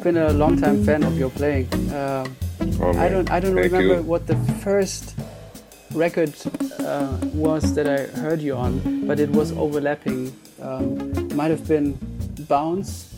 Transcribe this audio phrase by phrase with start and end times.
[0.00, 1.68] I've been a long time fan of your playing.
[1.92, 2.26] Uh,
[2.80, 4.02] oh, I don't I don't remember you.
[4.02, 5.14] what the first
[5.92, 6.34] record
[6.78, 10.34] uh, was that I heard you on, but it was overlapping.
[10.62, 11.98] Um, might have been
[12.48, 13.12] Bounce,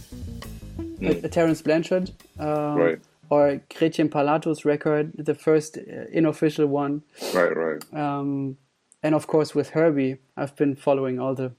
[0.76, 1.22] mm.
[1.22, 2.10] a, a Terence Blanchard,
[2.40, 3.00] uh, right.
[3.30, 7.04] or Gretchen Parlato's record, the first uh, unofficial one.
[7.32, 7.94] Right, right.
[7.94, 8.56] Um,
[9.04, 11.52] and of course with Herbie, I've been following all the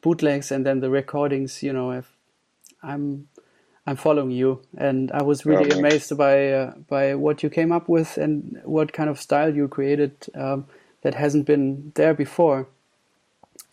[0.00, 1.60] bootlegs and then the recordings.
[1.60, 2.16] You know, I've,
[2.84, 3.26] I'm
[3.86, 7.72] I'm following you, and I was really oh, amazed by uh, by what you came
[7.72, 10.66] up with and what kind of style you created um,
[11.02, 12.68] that hasn't been there before.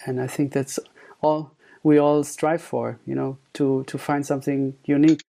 [0.06, 0.80] And I think that's
[1.22, 1.52] all
[1.84, 5.22] we all strive for, you know, to to find something unique.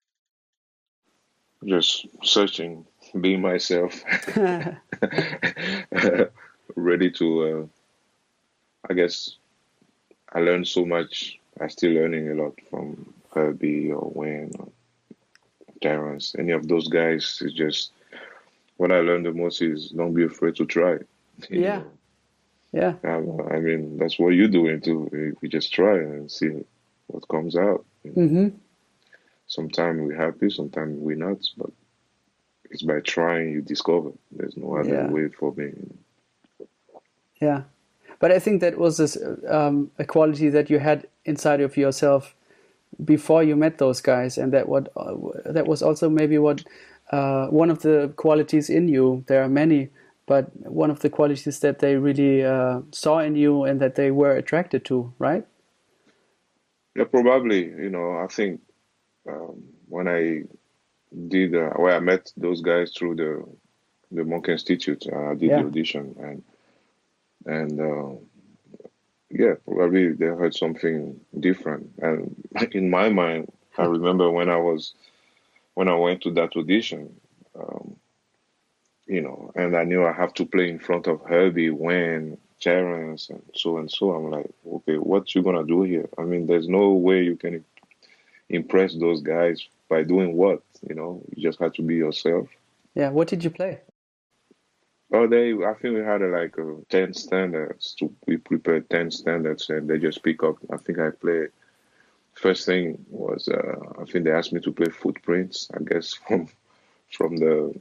[1.65, 2.85] Just searching,
[3.19, 4.01] being myself,
[6.75, 7.43] ready to.
[7.43, 7.65] Uh,
[8.89, 9.35] I guess
[10.31, 11.37] I learned so much.
[11.59, 14.69] I'm still learning a lot from Herbie or Wayne or
[15.81, 17.41] Terence, any of those guys.
[17.41, 17.91] It's just
[18.77, 20.97] what I learned the most is don't be afraid to try.
[21.49, 21.77] Yeah.
[21.79, 21.91] Know?
[22.71, 22.93] Yeah.
[23.03, 25.35] I, I, mean, that's what you're doing too.
[25.41, 26.51] We just try and see
[27.07, 27.85] what comes out.
[28.03, 28.21] You know?
[28.21, 28.47] mm-hmm.
[29.47, 31.71] Sometimes we're happy, sometimes we're not, but
[32.69, 34.11] it's by trying you discover.
[34.31, 35.07] There's no other yeah.
[35.07, 35.71] way for me.
[37.41, 37.63] Yeah.
[38.19, 39.17] But I think that was this,
[39.47, 42.35] um, a quality that you had inside of yourself
[43.03, 46.63] before you met those guys, and that what uh, that was also maybe what
[47.11, 49.23] uh, one of the qualities in you.
[49.27, 49.89] There are many,
[50.25, 54.11] but one of the qualities that they really uh, saw in you and that they
[54.11, 55.45] were attracted to, right?
[56.95, 57.65] Yeah, probably.
[57.65, 58.61] You know, I think
[59.27, 60.43] um, when I
[61.27, 63.45] did, uh, well, I met those guys through the
[64.11, 65.05] the Monk Institute.
[65.13, 65.61] I did yeah.
[65.61, 66.43] the audition and
[67.45, 68.19] and uh,
[69.29, 71.91] yeah, probably they heard something different.
[72.01, 72.35] And
[72.71, 74.93] in my mind, I remember when I was
[75.75, 77.15] when I went to that audition,
[77.57, 77.95] um,
[79.05, 83.29] you know, and I knew I have to play in front of Herbie, Wayne, Terence,
[83.29, 84.11] and so and so.
[84.11, 86.09] I'm like, okay, what you gonna do here?
[86.17, 87.63] I mean, there's no way you can
[88.49, 91.21] impress those guys by doing what, you know.
[91.35, 92.47] You just have to be yourself.
[92.95, 93.09] Yeah.
[93.09, 93.79] What did you play?
[95.11, 95.53] Oh, they.
[95.53, 97.95] I think we had uh, like uh, ten standards.
[97.99, 100.57] To, we prepared ten standards, and they just pick up.
[100.71, 101.49] I think I played.
[102.33, 105.69] First thing was uh, I think they asked me to play footprints.
[105.73, 106.47] I guess from
[107.11, 107.73] from the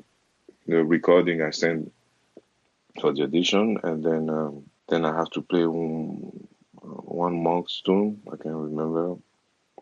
[0.66, 1.92] the recording I sent
[3.00, 6.46] for the audition, and then um, then I have to play one,
[6.80, 8.22] one monk's tune.
[8.26, 9.16] I can't remember.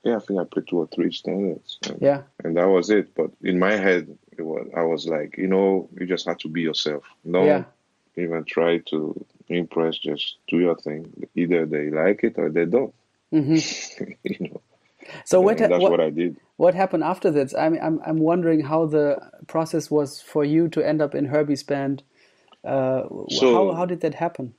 [0.04, 1.78] Yeah, I think I played two or three standards.
[1.88, 3.14] And, yeah, and that was it.
[3.14, 6.48] But in my head, it was I was like, you know, you just have to
[6.48, 7.04] be yourself.
[7.30, 7.64] Don't yeah.
[8.16, 9.98] even try to impress.
[9.98, 11.28] Just do your thing.
[11.34, 12.94] Either they like it or they don't.
[13.32, 14.04] Mm-hmm.
[14.22, 14.60] you know.
[15.24, 16.36] So what, that's what, what I did.
[16.56, 17.56] What happened after that?
[17.56, 21.26] I mean, I'm I'm wondering how the process was for you to end up in
[21.26, 22.02] Herbie's band.
[22.64, 24.54] Uh, so, how how did that happen?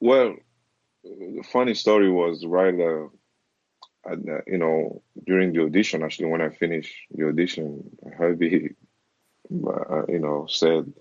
[0.00, 0.36] Well,
[1.02, 2.74] the funny story was right.
[2.74, 3.08] Uh,
[4.04, 8.74] and, uh, you know, during the audition, actually, when I finished the audition, Herbie
[9.50, 10.92] uh, you know, said,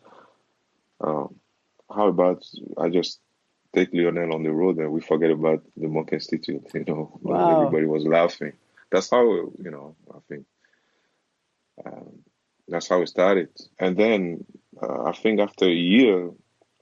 [1.02, 1.36] um,
[1.94, 2.46] "How about
[2.78, 3.20] I just
[3.74, 7.66] take Lionel on the road and we forget about the Monk Institute?" You know, wow.
[7.66, 8.54] everybody was laughing.
[8.92, 9.96] That's how you know.
[10.14, 10.46] I think
[11.86, 12.20] um,
[12.68, 13.50] that's how it started.
[13.80, 14.46] And then
[14.82, 16.32] uh, I think after a year,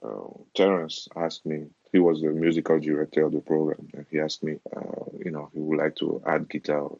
[0.02, 1.66] uh, Terence asked me.
[1.92, 5.48] He was the musical director of the program, and he asked me, uh, you know,
[5.54, 6.90] he would like to add guitar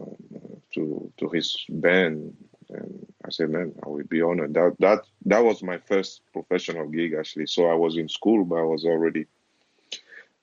[0.00, 2.36] um, to to his band
[2.72, 4.54] and I said, man, I will be honored.
[4.54, 7.46] That that that was my first professional gig actually.
[7.46, 9.26] So I was in school, but I was already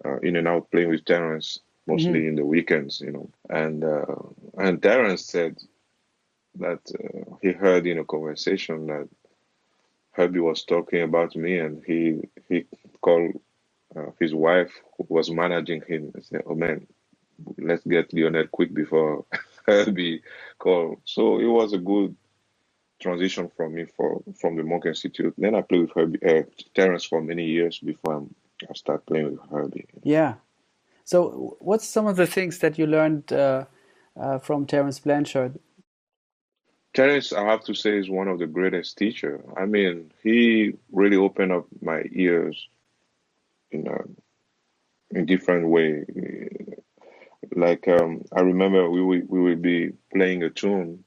[0.05, 2.29] uh, in and out playing with Terence, mostly mm-hmm.
[2.29, 3.29] in the weekends, you know.
[3.49, 4.05] And uh,
[4.57, 5.57] and Terence said
[6.55, 9.07] that uh, he heard in a conversation that
[10.11, 12.65] Herbie was talking about me, and he he
[13.01, 13.39] called
[13.95, 16.87] uh, his wife who was managing him and said, "Oh man,
[17.57, 19.25] let's get Lionel quick before."
[19.67, 20.21] Be
[20.59, 20.97] call.
[21.05, 22.15] So it was a good
[22.99, 25.33] transition from me for from the Monk Institute.
[25.37, 26.43] Then I played with Herbie, uh,
[26.73, 28.25] Terence for many years before
[28.69, 29.87] I started playing with Herbie.
[30.03, 30.35] Yeah.
[31.03, 33.65] So, what's some of the things that you learned uh,
[34.19, 35.59] uh, from Terence Blanchard?
[36.93, 39.41] Terence, I have to say, is one of the greatest teacher.
[39.55, 42.67] I mean, he really opened up my ears
[43.71, 43.99] in a
[45.11, 46.03] in different way
[47.55, 51.03] like um, I remember we would we would be playing a tune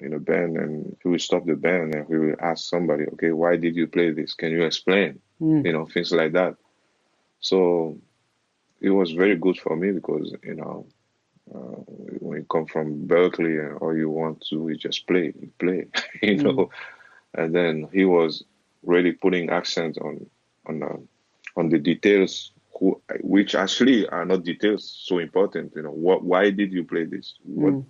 [0.00, 3.32] in a band, and he would stop the band and we would ask somebody, "Okay,
[3.32, 4.34] why did you play this?
[4.34, 5.64] Can you explain?" Mm.
[5.64, 6.56] You know, things like that.
[7.40, 7.98] So
[8.80, 10.86] it was very good for me because you know
[11.54, 11.80] Uh,
[12.20, 15.86] when you come from Berklee and all you want to is just play, play,
[16.22, 16.52] you know.
[16.56, 16.70] Mm.
[17.34, 18.44] And then he was
[18.82, 20.26] really putting accent on
[20.66, 20.98] on uh,
[21.56, 25.72] on the details, which actually are not details so important.
[25.74, 27.34] You know, what why did you play this?
[27.44, 27.84] What mm.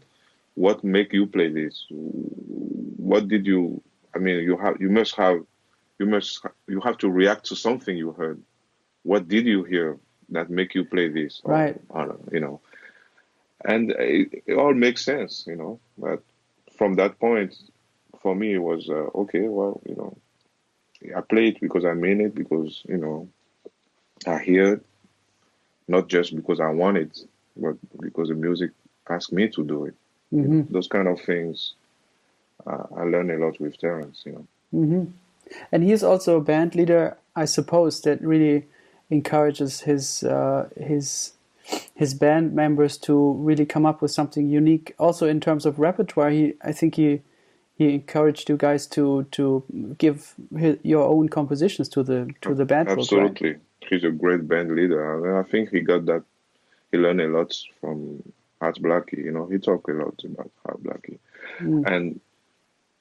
[0.55, 1.87] what make you play this?
[1.91, 3.83] What did you?
[4.15, 5.45] I mean, you have you must have
[5.99, 8.41] you must you have to react to something you heard.
[9.03, 9.99] What did you hear
[10.31, 11.41] that make you play this?
[11.45, 11.81] Or, right.
[11.89, 12.61] Or, you know,
[13.65, 15.45] and it, it, all makes sense.
[15.47, 16.23] You know, but
[16.77, 17.55] from that point,
[18.23, 19.49] for me, it was uh, okay.
[19.49, 20.17] Well, you know,
[21.17, 23.29] I play it because I mean it because you know
[24.27, 24.81] I hear
[25.87, 27.19] not just because I want it,
[27.57, 28.71] but because the music
[29.09, 29.95] asked me to do it.
[30.33, 30.73] Mm-hmm.
[30.73, 31.75] Those kind of things,
[32.67, 34.23] uh, I learned a lot with Terence.
[34.27, 34.47] You know.
[34.75, 35.05] Mm-hmm.
[35.73, 38.67] And he's also a band leader, I suppose, that really
[39.11, 41.33] encourages his uh, his
[41.95, 44.95] his band members to really come up with something unique.
[44.99, 47.23] Also, in terms of repertoire, he I think he
[47.77, 49.65] he encouraged you guys to to
[49.97, 52.89] give his, your own compositions to the to the band.
[52.89, 53.61] Absolutely, right?
[53.89, 56.23] He's a great band leader, and I think he got that.
[56.91, 58.23] He learned a lot from
[58.61, 59.19] Art Blakey.
[59.19, 61.19] You know, he talked a lot about Art Blakey,
[61.59, 61.87] mm.
[61.87, 62.21] and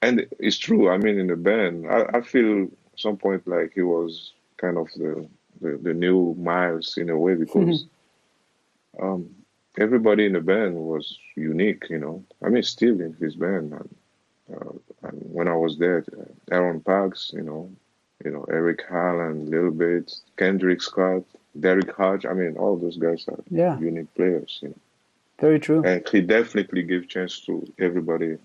[0.02, 0.90] and it's true.
[0.90, 4.88] I mean, in the band, I, I feel some point like he was kind of
[4.96, 5.28] the
[5.60, 7.84] the, the new Miles in a way because
[8.98, 9.04] mm-hmm.
[9.04, 9.30] um,
[9.78, 11.86] everybody in the band was unique.
[11.90, 13.72] You know, I mean, still in his band.
[13.72, 13.96] And,
[14.54, 17.70] uh, and when I was there, uh, Aaron Parks, you know,
[18.24, 21.24] you know Eric Harland, Little Bit, Kendrick Scott,
[21.58, 22.26] Derrick Hodge.
[22.26, 23.78] I mean, all those guys are yeah.
[23.78, 24.58] unique players.
[24.62, 24.78] You know.
[25.40, 25.82] Very true.
[25.84, 28.38] And he definitely gave chance to everybody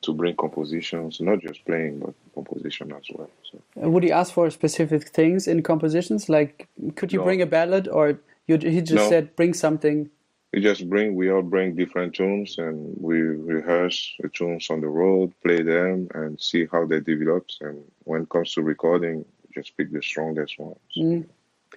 [0.00, 3.30] to bring compositions, not just playing, but composition as well.
[3.50, 3.88] So.
[3.88, 6.28] Would he ask for specific things in compositions?
[6.28, 7.24] Like, could you no.
[7.24, 9.08] bring a ballad, or you, he just no.
[9.08, 10.10] said bring something?
[10.52, 11.14] We just bring.
[11.14, 16.08] We all bring different tunes, and we rehearse the tunes on the road, play them,
[16.14, 17.46] and see how they develop.
[17.60, 20.78] And when it comes to recording, just pick the strongest ones.
[20.96, 21.26] Mm.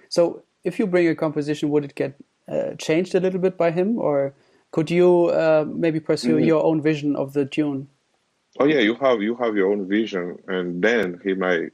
[0.08, 2.14] So, if you bring a composition, would it get
[2.48, 4.34] uh, changed a little bit by him, or
[4.70, 6.46] could you uh, maybe pursue mm-hmm.
[6.46, 7.88] your own vision of the tune?
[8.58, 11.72] Oh yeah, you have you have your own vision, and then he might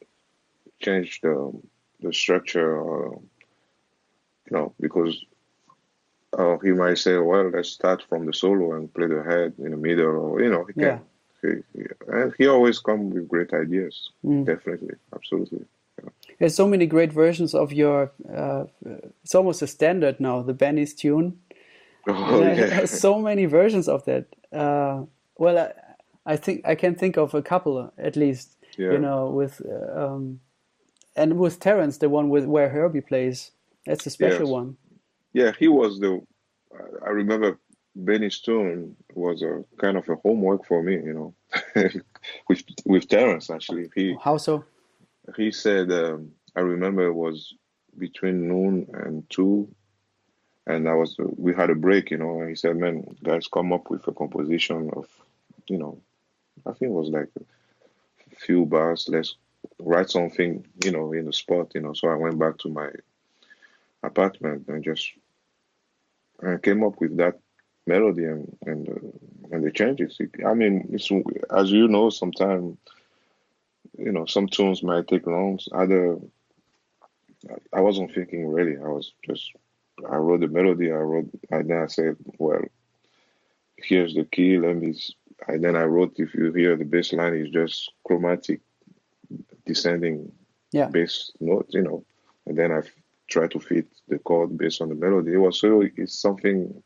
[0.80, 1.52] change the
[2.00, 3.20] the structure, you
[4.50, 5.24] know, because
[6.36, 9.70] uh, he might say, well, let's start from the solo and play the head in
[9.70, 11.00] the middle, or you know, he can.
[11.40, 14.10] He, he, and he always come with great ideas.
[14.24, 14.44] Mm.
[14.44, 15.64] Definitely, absolutely.
[16.02, 16.10] Yeah.
[16.38, 18.12] There's so many great versions of your.
[18.32, 18.64] Uh,
[19.22, 20.42] it's almost a standard now.
[20.42, 21.38] The Benny's tune.
[22.10, 22.86] Oh, yeah.
[22.86, 24.28] so many versions of that.
[24.50, 25.02] Uh,
[25.36, 25.70] well,
[26.24, 28.56] I think I can think of a couple at least.
[28.78, 28.92] Yeah.
[28.92, 29.60] You know, with
[29.94, 30.40] um,
[31.16, 33.50] and with Terence, the one with where Herbie plays.
[33.84, 34.48] That's a special yes.
[34.48, 34.76] one.
[35.32, 36.20] Yeah, he was the.
[37.04, 37.58] I remember
[37.94, 40.94] Benny's Tune was a kind of a homework for me.
[40.94, 41.34] You know,
[42.48, 43.90] with with Terence actually.
[43.94, 44.64] He how so?
[45.36, 47.54] He said um, I remember it was
[47.98, 49.68] between noon and two
[50.68, 53.72] and I was we had a break, you know, and he said, Man, guys come
[53.72, 55.08] up with a composition of,
[55.66, 55.98] you know,
[56.66, 59.08] I think it was like a few bars.
[59.08, 59.34] Let's
[59.80, 61.94] write something, you know, in the spot, you know.
[61.94, 62.90] So I went back to my
[64.02, 65.10] apartment and just
[66.42, 67.38] I came up with that
[67.86, 70.18] melody and and uh, and the changes.
[70.46, 71.10] I mean, it's,
[71.54, 72.76] as you know, sometimes
[73.98, 75.58] you know some tunes might take long.
[75.72, 76.18] Other,
[77.72, 78.76] I wasn't thinking really.
[78.76, 79.52] I was just
[80.08, 80.90] I wrote the melody.
[80.90, 82.62] I wrote and then I said, well,
[83.76, 84.58] here's the key.
[84.58, 84.94] Let me
[85.46, 88.60] and then I wrote, if you hear the bass line is just chromatic
[89.66, 90.32] descending
[90.72, 90.88] yeah.
[90.88, 92.04] bass notes, you know,
[92.46, 92.82] and then I
[93.28, 95.34] try to fit the chord based on the melody.
[95.34, 96.82] It was so it's something.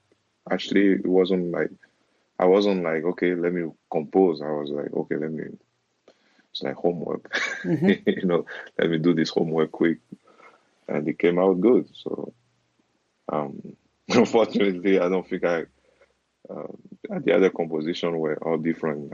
[0.51, 1.71] Actually, it wasn't like
[2.39, 4.43] I wasn't like okay, let me compose.
[4.43, 5.45] I was like okay, let me.
[6.51, 7.33] It's like homework,
[7.63, 8.11] mm-hmm.
[8.11, 8.45] you know.
[8.79, 9.99] Let me do this homework quick,
[10.87, 11.89] and it came out good.
[11.95, 12.35] So,
[13.33, 13.77] um,
[14.09, 15.65] unfortunately, I don't think I
[16.51, 16.67] uh,
[17.25, 19.13] the other composition were all different.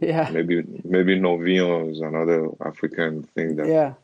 [0.00, 0.28] yeah.
[0.30, 3.94] Maybe maybe Novillon is another African thing that yeah.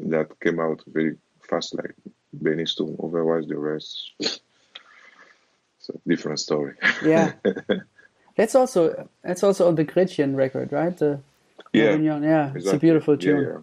[0.00, 1.16] that came out very
[1.52, 1.94] fast, like
[2.32, 2.96] Benny's Tune.
[3.02, 4.40] Otherwise, the rest, it's
[5.88, 6.74] a different story.
[7.04, 7.32] yeah.
[8.36, 10.96] That's also that's also on the Gretchen record, right?
[10.96, 11.20] The
[11.72, 12.60] yeah, yeah, exactly.
[12.62, 13.42] it's a beautiful tune.
[13.42, 13.58] Yeah, yeah.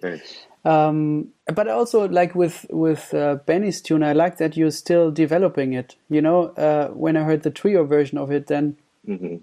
[0.00, 0.36] Thanks.
[0.64, 5.72] Um, but also like with with uh, Benny's tune, I like that you're still developing
[5.72, 5.96] it.
[6.08, 8.76] You know, uh, when I heard the trio version of it, then
[9.06, 9.36] mm-hmm.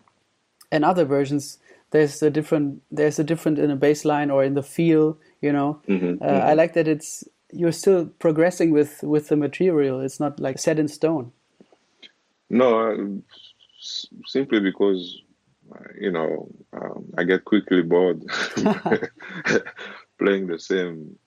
[0.71, 1.59] and other versions,
[1.91, 5.17] there's a different there's a different in the bass line or in the feel.
[5.41, 6.23] You know, mm-hmm.
[6.23, 6.47] Uh, mm-hmm.
[6.47, 9.99] I like that it's you're still progressing with with the material.
[10.01, 11.31] It's not like set in stone.
[12.49, 12.97] No, uh,
[14.25, 15.21] simply because
[15.99, 18.23] you know um, I get quickly bored
[20.19, 21.17] playing the same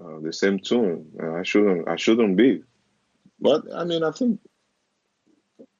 [0.00, 1.06] uh, the same tune.
[1.20, 2.62] I shouldn't I shouldn't be,
[3.40, 4.40] but I mean I think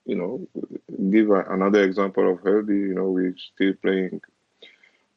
[0.04, 0.48] you know
[1.10, 2.74] give a, another example of Herbie.
[2.74, 4.20] You know we're still playing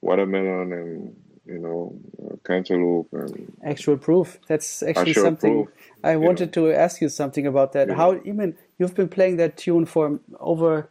[0.01, 1.15] watermelon and
[1.48, 4.39] you know, uh, cantaloupe and actual proof.
[4.48, 6.68] That's actually something proof, I wanted know.
[6.70, 7.88] to ask you something about that.
[7.88, 7.96] Yeah.
[7.96, 10.89] How even you've been playing that tune for over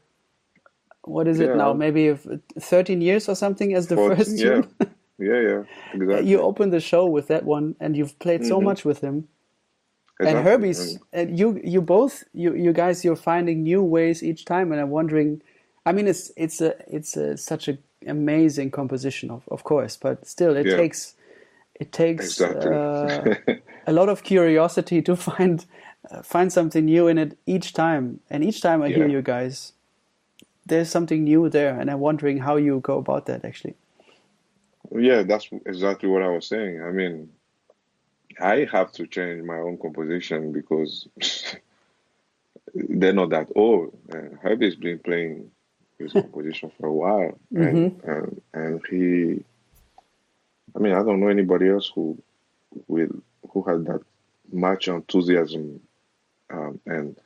[1.02, 1.54] what is it yeah.
[1.54, 1.72] now?
[1.72, 2.12] Maybe
[2.58, 4.68] 13 years or something as the 14, first tune.
[4.80, 4.86] Yeah.
[5.18, 5.62] yeah, yeah,
[5.94, 6.28] exactly.
[6.28, 8.64] you opened the show with that one, and you've played so mm-hmm.
[8.64, 9.28] much with him.
[10.18, 10.38] Exactly.
[10.38, 14.72] And Herbie's, and you, you both, you, you guys, you're finding new ways each time,
[14.72, 15.42] and I'm wondering.
[15.84, 20.26] I mean, it's it's a it's a, such a amazing composition, of, of course, but
[20.26, 20.76] still, it yeah.
[20.76, 21.14] takes
[21.74, 22.72] it takes exactly.
[22.72, 25.66] uh, a lot of curiosity to find
[26.10, 28.20] uh, find something new in it each time.
[28.30, 28.96] And each time I yeah.
[28.96, 29.72] hear you guys,
[30.64, 33.74] there's something new there, and I'm wondering how you go about that actually.
[34.94, 36.82] Yeah, that's exactly what I was saying.
[36.82, 37.28] I mean,
[38.40, 41.08] I have to change my own composition because
[42.74, 43.96] they're not that old.
[44.12, 45.50] Uh, Herbie's been playing
[45.98, 48.10] his composition for a while, and, mm-hmm.
[48.10, 49.44] and and he.
[50.74, 52.22] I mean, I don't know anybody else who
[52.86, 53.08] will
[53.50, 54.02] who had that
[54.52, 55.80] much enthusiasm
[56.50, 57.16] um, and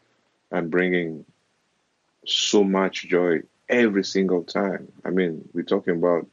[0.50, 1.24] and bringing
[2.26, 4.90] so much joy every single time.
[5.04, 6.26] I mean, we're talking about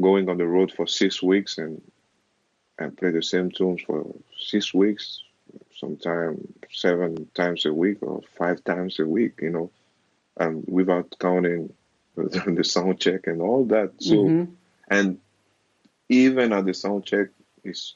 [0.00, 1.80] going on the road for six weeks and
[2.78, 4.04] and play the same tunes for
[4.38, 5.22] six weeks,
[5.74, 9.38] sometimes seven times a week or five times a week.
[9.40, 9.70] You know,
[10.38, 11.72] um, without counting
[12.16, 13.92] the sound check and all that.
[13.98, 14.52] So, mm-hmm.
[14.88, 15.18] and
[16.08, 17.28] even at the sound check,
[17.64, 17.94] is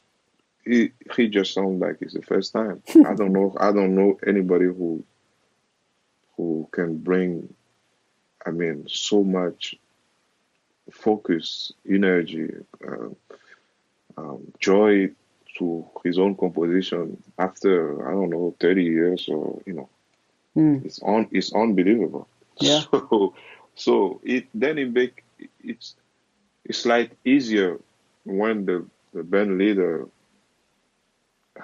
[0.64, 2.82] he he just sounds like it's the first time.
[3.06, 3.56] I don't know.
[3.58, 5.04] I don't know anybody who
[6.36, 7.54] who can bring.
[8.44, 9.74] I mean, so much
[10.90, 12.50] focus, energy,
[12.86, 13.08] uh,
[14.16, 15.10] um, joy
[15.58, 19.88] to his own composition after I don't know thirty years or you know
[20.56, 20.84] Mm.
[20.84, 21.28] It's on.
[21.30, 22.28] It's unbelievable.
[22.60, 22.82] Yeah.
[22.92, 23.34] So,
[23.74, 25.24] so it then it make
[25.62, 25.94] it's
[26.64, 27.78] it's like easier
[28.24, 30.06] when the the band leader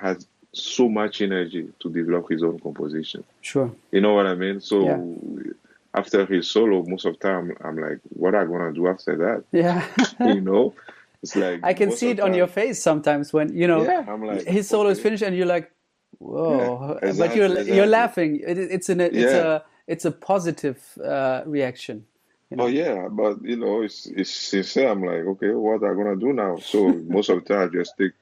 [0.01, 3.25] has so much energy to develop his own composition.
[3.43, 3.71] Sure.
[3.93, 4.61] You know what I mean?
[4.61, 5.53] So yeah.
[5.95, 9.45] after his solo, most of the time I'm like, what I gonna do after that?
[9.53, 9.87] Yeah.
[10.21, 10.75] you know?
[11.23, 14.47] It's like I can see it on your face sometimes when you know yeah, like,
[14.47, 14.93] his solo okay.
[14.93, 15.71] is finished and you're like,
[16.19, 16.99] Whoa!
[17.03, 18.41] Yeah, but you're you're laughing.
[18.47, 19.57] It, it's an it's yeah.
[19.57, 22.07] a it's a positive uh, reaction.
[22.51, 22.65] You know?
[22.65, 24.89] Oh yeah, but you know it's it's sincere.
[24.89, 26.57] I'm like, okay, what am I gonna do now?
[26.57, 28.13] So most of the time, I just take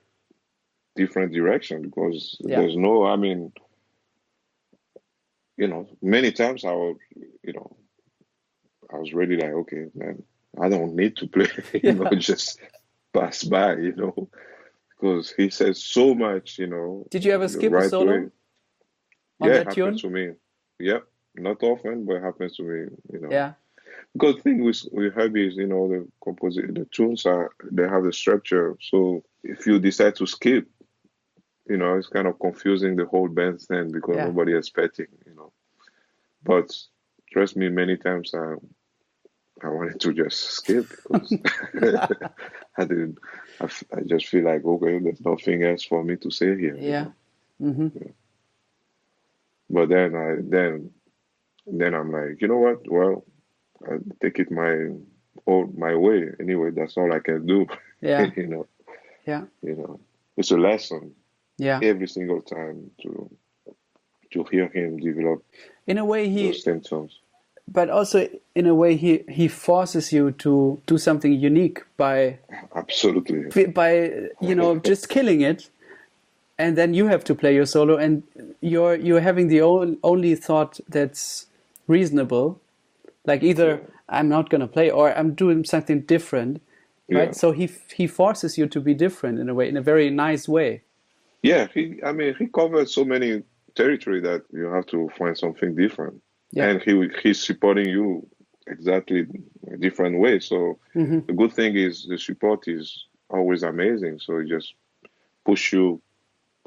[0.96, 2.60] different direction because yeah.
[2.60, 3.04] there's no.
[3.04, 3.52] I mean,
[5.56, 7.76] you know, many times I was, you know,
[8.92, 10.22] I was really like, okay, man,
[10.60, 11.50] I don't need to play.
[11.82, 12.58] you know, just
[13.12, 13.74] pass by.
[13.76, 14.28] You know,
[15.04, 17.06] because he says so much, you know.
[17.11, 18.12] Did you ever skip right a solo?
[18.12, 18.30] Way.
[19.40, 19.99] On yeah, it happens tune?
[19.99, 20.32] to me.
[20.78, 21.06] Yep,
[21.37, 22.96] not often, but it happens to me.
[23.12, 23.28] You know.
[23.30, 23.52] Yeah.
[24.14, 27.87] Because the thing with with Herbie is, you know, the composite, the tunes are they
[27.87, 28.76] have the structure.
[28.80, 30.66] So if you decide to skip,
[31.68, 34.25] you know, it's kind of confusing the whole band then because yeah.
[34.25, 35.52] nobody expecting, you know.
[36.42, 36.75] But
[37.30, 38.54] trust me, many times I
[39.62, 41.38] I wanted to just skip because
[42.76, 43.18] I didn't.
[43.61, 43.64] I,
[43.96, 46.76] I just feel like okay, there's nothing else for me to say here.
[46.78, 47.06] Yeah.
[47.62, 47.88] Mm-hmm.
[47.94, 48.12] yeah.
[49.70, 50.90] But then I then
[51.66, 52.90] then I'm like, you know what?
[52.90, 53.25] Well,
[53.87, 54.88] I take it my
[55.46, 56.70] all my way anyway.
[56.70, 57.66] That's all I can do.
[58.00, 58.30] Yeah.
[58.37, 58.66] you know.
[59.26, 59.44] Yeah.
[59.62, 60.00] You know,
[60.37, 61.14] it's a lesson.
[61.56, 61.80] Yeah.
[61.82, 63.30] Every single time to
[64.32, 65.42] to hear him develop.
[65.87, 67.20] In a way, he those symptoms
[67.66, 72.38] but also in a way he he forces you to do something unique by
[72.75, 73.64] absolutely.
[73.66, 75.71] By you know just killing it
[76.59, 78.23] and then you have to play your solo and
[78.61, 81.47] you're you're having the only thought that's
[81.87, 82.61] reasonable.
[83.26, 86.61] Like either i'm not going to play or i'm doing something different
[87.11, 87.28] right?
[87.28, 87.33] Yeah.
[87.33, 90.49] so he he forces you to be different in a way in a very nice
[90.49, 90.83] way.
[91.42, 93.42] Yeah he i mean he covers so many
[93.75, 96.21] territory that you have to find something different
[96.54, 96.68] yeah.
[96.68, 98.26] and he he's supporting you
[98.66, 99.26] exactly
[99.70, 100.40] a different way.
[100.40, 101.20] So mm-hmm.
[101.26, 104.20] the good thing is the support is always amazing.
[104.20, 104.75] So it just
[105.44, 106.00] push you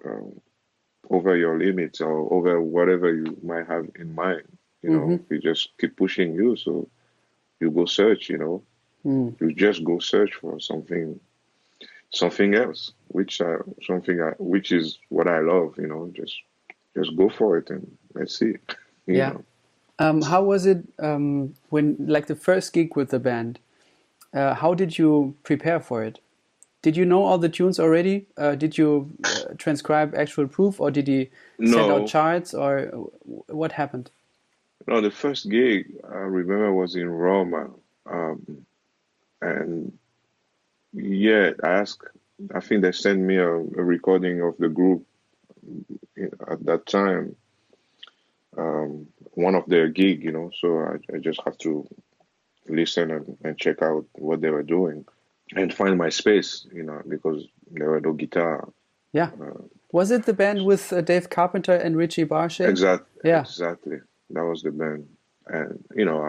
[0.06, 0.40] um,
[1.10, 4.44] over your limits or over whatever you might have in mind.
[4.84, 5.34] You know, mm-hmm.
[5.34, 6.56] he just keep pushing you.
[6.56, 6.88] So
[7.60, 8.30] you go search.
[8.30, 8.64] You know,
[9.06, 9.42] mm.
[9.42, 11.20] you just go search for something,
[12.12, 15.76] something else, which uh, something I, which is what I love.
[15.78, 16.36] You know, just
[16.96, 18.54] just go for it and let's see.
[19.08, 19.38] yeah.
[20.00, 23.60] Um, how was it um, when, like, the first gig with the band?
[24.34, 26.20] Uh, how did you prepare for it?
[26.84, 28.28] Did you know all the tunes already?
[28.38, 31.72] Uh, did you uh, transcribe actual proof, or did he no.
[31.72, 33.10] send out charts, or
[33.48, 34.12] what happened?
[34.88, 37.72] No, the first gig I remember was in Roma,
[38.06, 38.66] um,
[39.42, 39.92] and
[40.94, 42.04] yeah, I asked.
[42.54, 45.06] I think they sent me a, a recording of the group
[46.48, 47.36] at that time.
[48.56, 51.88] Um, one of their gig, you know, so I, I just have to
[52.68, 55.06] listen and, and check out what they were doing
[55.56, 58.68] and find my space, you know, because there were no guitar.
[59.14, 59.30] Yeah.
[59.40, 62.68] Uh, was it the band with uh, Dave Carpenter and Richie Barshay?
[62.68, 63.22] Exactly.
[63.24, 63.42] Yeah.
[63.42, 64.00] Exactly.
[64.32, 65.08] That was the band,
[65.46, 66.20] and you know,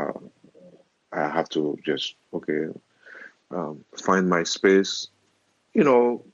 [1.12, 2.66] I, I have to just okay,
[3.50, 5.08] um, find my space.
[5.72, 6.24] You know,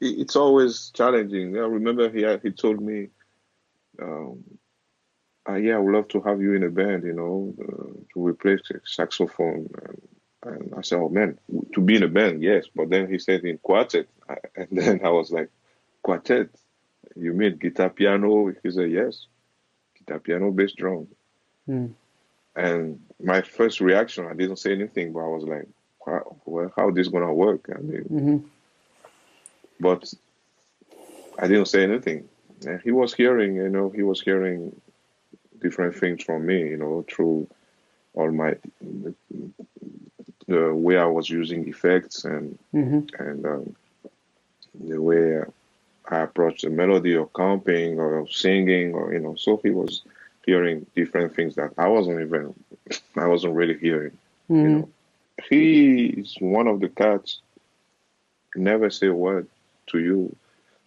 [0.00, 1.58] it, it's always challenging.
[1.58, 3.08] I remember he he told me,
[4.00, 4.42] um,
[5.48, 7.04] uh, "Yeah, I would love to have you in a band.
[7.04, 10.02] You know, uh, to replace saxophone." And,
[10.44, 11.38] and I said, "Oh man,
[11.74, 14.06] to be in a band, yes." But then he said in quartet,
[14.56, 15.50] and then I was like,
[16.02, 16.48] "Quartet?
[17.16, 19.26] You mean guitar, piano?" He said, "Yes,
[19.98, 21.08] guitar, piano, bass, drum."
[21.68, 21.92] Mm.
[22.54, 25.68] And my first reaction, I didn't say anything, but I was like,
[26.44, 28.38] "Well, how this gonna work?" I mean, mm-hmm.
[29.80, 30.12] but
[31.38, 32.28] I didn't say anything.
[32.66, 34.80] And he was hearing, you know, he was hearing
[35.62, 37.48] different things from me, you know, through
[38.14, 38.56] all my
[40.46, 43.22] the way I was using effects and mm-hmm.
[43.22, 43.76] and um,
[44.74, 45.40] the way
[46.08, 49.34] I approached the melody or comping or singing or you know.
[49.36, 50.02] So he was
[50.44, 52.54] hearing different things that I wasn't even
[53.16, 54.12] I wasn't really hearing.
[54.50, 54.56] Mm-hmm.
[54.56, 54.88] You know,
[55.48, 57.40] he is one of the cats.
[58.54, 59.48] Never say a word
[59.86, 60.36] to you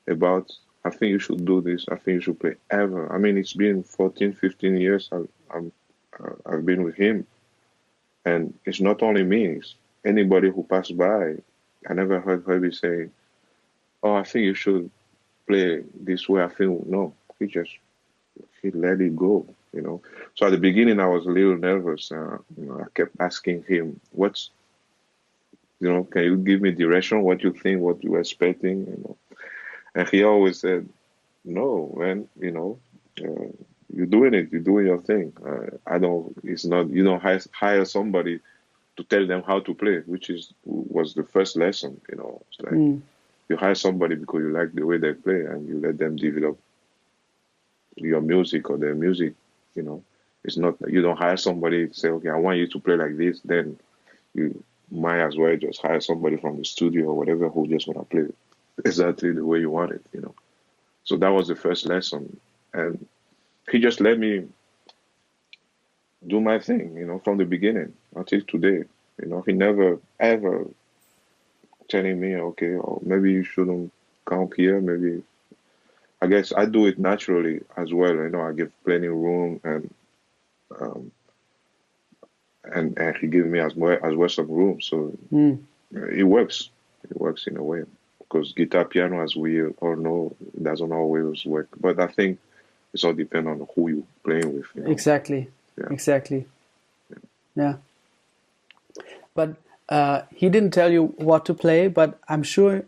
[0.08, 0.52] about
[0.86, 1.86] I think you should do this.
[1.92, 3.12] I think you should play ever.
[3.12, 5.72] I mean, it's been 14, 15 years I've, I'm,
[6.20, 7.26] uh, I've been with him.
[8.24, 11.34] And it's not only me, it's anybody who passed by.
[11.90, 13.10] I never heard Herbie say,
[14.04, 14.92] Oh, I think you should
[15.48, 16.44] play this way.
[16.44, 17.72] I think, no, he just,
[18.62, 20.02] he let it go, you know.
[20.36, 22.12] So at the beginning, I was a little nervous.
[22.12, 24.52] Uh, you know, I kept asking him, What's,
[25.80, 27.24] you know, can you give me direction?
[27.24, 29.18] What you think, what you're expecting, you know.
[29.96, 30.88] And he always said,
[31.46, 32.80] No, man, you know,
[33.24, 33.48] uh,
[33.94, 34.52] you're doing it.
[34.52, 35.34] You're doing your thing.
[35.46, 36.36] Uh, I don't.
[36.44, 36.90] It's not.
[36.90, 38.40] You don't hire, hire somebody
[38.98, 42.00] to tell them how to play, which is was the first lesson.
[42.10, 43.02] You know, it's like mm.
[43.48, 46.60] you hire somebody because you like the way they play, and you let them develop
[47.96, 49.34] your music or their music.
[49.76, 50.04] You know,
[50.44, 50.76] it's not.
[50.88, 53.40] You don't hire somebody say, okay, I want you to play like this.
[53.46, 53.80] Then
[54.34, 58.00] you might as well just hire somebody from the studio or whatever who just want
[58.00, 58.28] to play
[58.84, 60.02] exactly the way you want it.
[60.14, 60.36] You know.
[61.04, 62.40] So that was the first lesson,
[62.74, 63.06] and
[63.70, 64.46] he just let me
[66.28, 68.84] do my thing, you know, from the beginning until today.
[69.22, 70.68] You know, he never ever
[71.88, 73.92] telling me, okay, or maybe you shouldn't
[74.26, 74.82] come here.
[74.82, 75.24] Maybe
[76.22, 78.16] I guess I do it naturally as well.
[78.16, 79.94] You know, I give plenty of room and
[80.80, 81.12] um,
[82.64, 84.82] and and he give me as well as well some room.
[84.82, 85.60] So mm.
[85.92, 86.70] it works.
[87.04, 87.84] It works in a way
[88.28, 91.70] because guitar piano, as we all know, doesn't always work.
[91.80, 92.40] But I think
[92.94, 94.66] it's all depend on who you're playing with.
[94.76, 94.92] You know?
[94.92, 95.50] Exactly.
[95.78, 95.88] Yeah.
[95.92, 96.46] Exactly.
[97.10, 97.18] Yeah.
[97.56, 97.76] yeah.
[99.34, 99.56] But
[99.90, 102.86] uh, he didn't tell you what to play, but I'm sure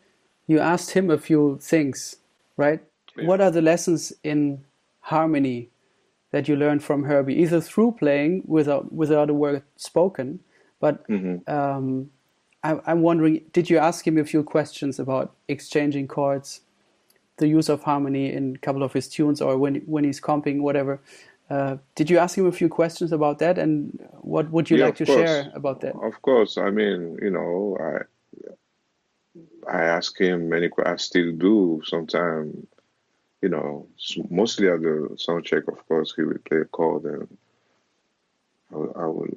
[0.48, 2.16] you asked him a few things,
[2.56, 2.82] right?
[3.16, 3.26] Yeah.
[3.26, 4.64] What are the lessons in
[5.02, 5.70] harmony
[6.32, 10.40] that you learned from Herbie, either through playing without without a word spoken,
[10.80, 11.50] but mm-hmm.
[11.52, 12.17] um, I,
[12.86, 16.62] I'm wondering, did you ask him a few questions about exchanging chords?
[17.38, 20.62] the use of harmony in a couple of his tunes or when when he's comping
[20.62, 21.00] whatever.
[21.50, 24.86] Uh, did you ask him a few questions about that, and what would you yeah,
[24.86, 25.18] like to course.
[25.18, 25.96] share about that?
[25.96, 30.70] Of course, I mean, you know, I I ask him many.
[30.86, 32.68] I still do sometimes.
[33.42, 33.88] You know,
[34.32, 35.68] mostly at the sound check.
[35.68, 37.38] Of course, he will play a chord, and
[38.74, 39.30] I I will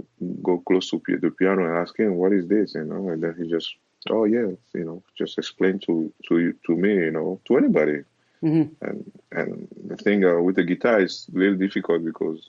[0.43, 3.37] go close to the piano and ask him, "What is this?" You know, and then
[3.39, 3.75] he just
[4.09, 8.05] oh yeah, you know, just explain to to to me, you know, to anybody.
[8.43, 8.85] Mm-hmm.
[8.85, 12.49] And and the thing uh, with the guitar is really difficult because,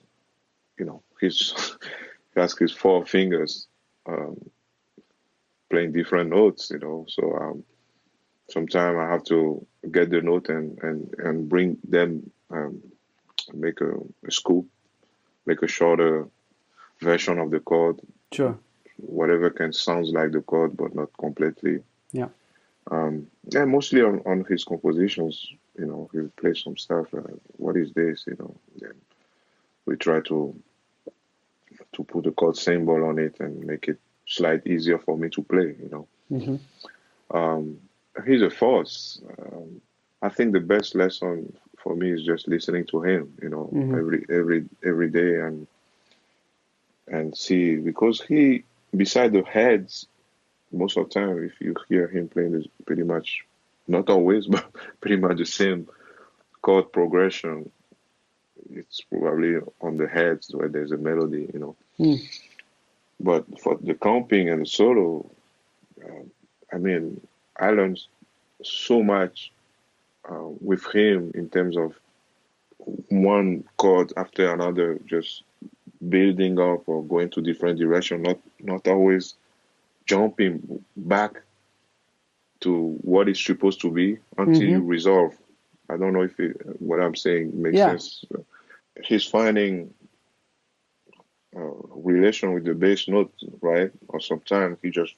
[0.79, 1.53] you know, he's
[2.33, 3.67] he has his four fingers
[4.05, 4.37] um,
[5.69, 7.05] playing different notes, you know.
[7.09, 7.63] So um,
[8.49, 12.81] sometimes I have to get the note and and and bring them um,
[13.53, 13.91] make a,
[14.25, 14.67] a scoop,
[15.45, 16.29] make a shorter
[17.01, 17.99] version of the chord.
[18.31, 18.57] Sure
[18.97, 21.79] whatever can sounds like the chord, but not completely.
[22.11, 22.29] Yeah.
[22.91, 27.13] Um, yeah, mostly on, on his compositions, you know, he plays some stuff.
[27.13, 27.21] Uh,
[27.57, 28.25] what is this?
[28.27, 28.93] You know, then
[29.85, 30.55] we try to
[31.93, 35.41] to put a chord symbol on it and make it slight easier for me to
[35.43, 35.75] play.
[35.81, 37.35] You know, Mm-hmm.
[37.37, 37.77] um,
[38.25, 39.21] he's a force.
[39.39, 39.81] Um,
[40.21, 43.33] I think the best lesson for me is just listening to him.
[43.41, 43.97] You know, Mhm.
[43.97, 45.67] every every every day and
[47.11, 48.63] and see because he
[48.95, 50.07] beside the heads
[50.71, 53.45] most of the time if you hear him playing is pretty much
[53.87, 54.65] not always but
[55.01, 55.87] pretty much the same
[56.61, 57.69] chord progression
[58.73, 62.19] it's probably on the heads where there's a melody you know Mm.
[63.19, 65.29] but for the comping and the solo
[66.05, 66.31] um,
[66.73, 67.21] i mean
[67.59, 67.99] i learned
[68.63, 69.51] so much
[70.29, 71.93] uh, with him in terms of
[73.09, 75.43] one chord after another just
[76.09, 79.35] building up or going to different direction not not always
[80.05, 81.41] jumping back
[82.61, 84.87] to what it's supposed to be until you mm-hmm.
[84.87, 85.35] resolve.
[85.89, 87.89] I don't know if it, what i'm saying makes Yeah.
[87.89, 88.25] sense.
[89.03, 89.93] He's finding
[91.53, 93.91] relation with the bass note right?
[94.07, 95.15] Or sometimes he just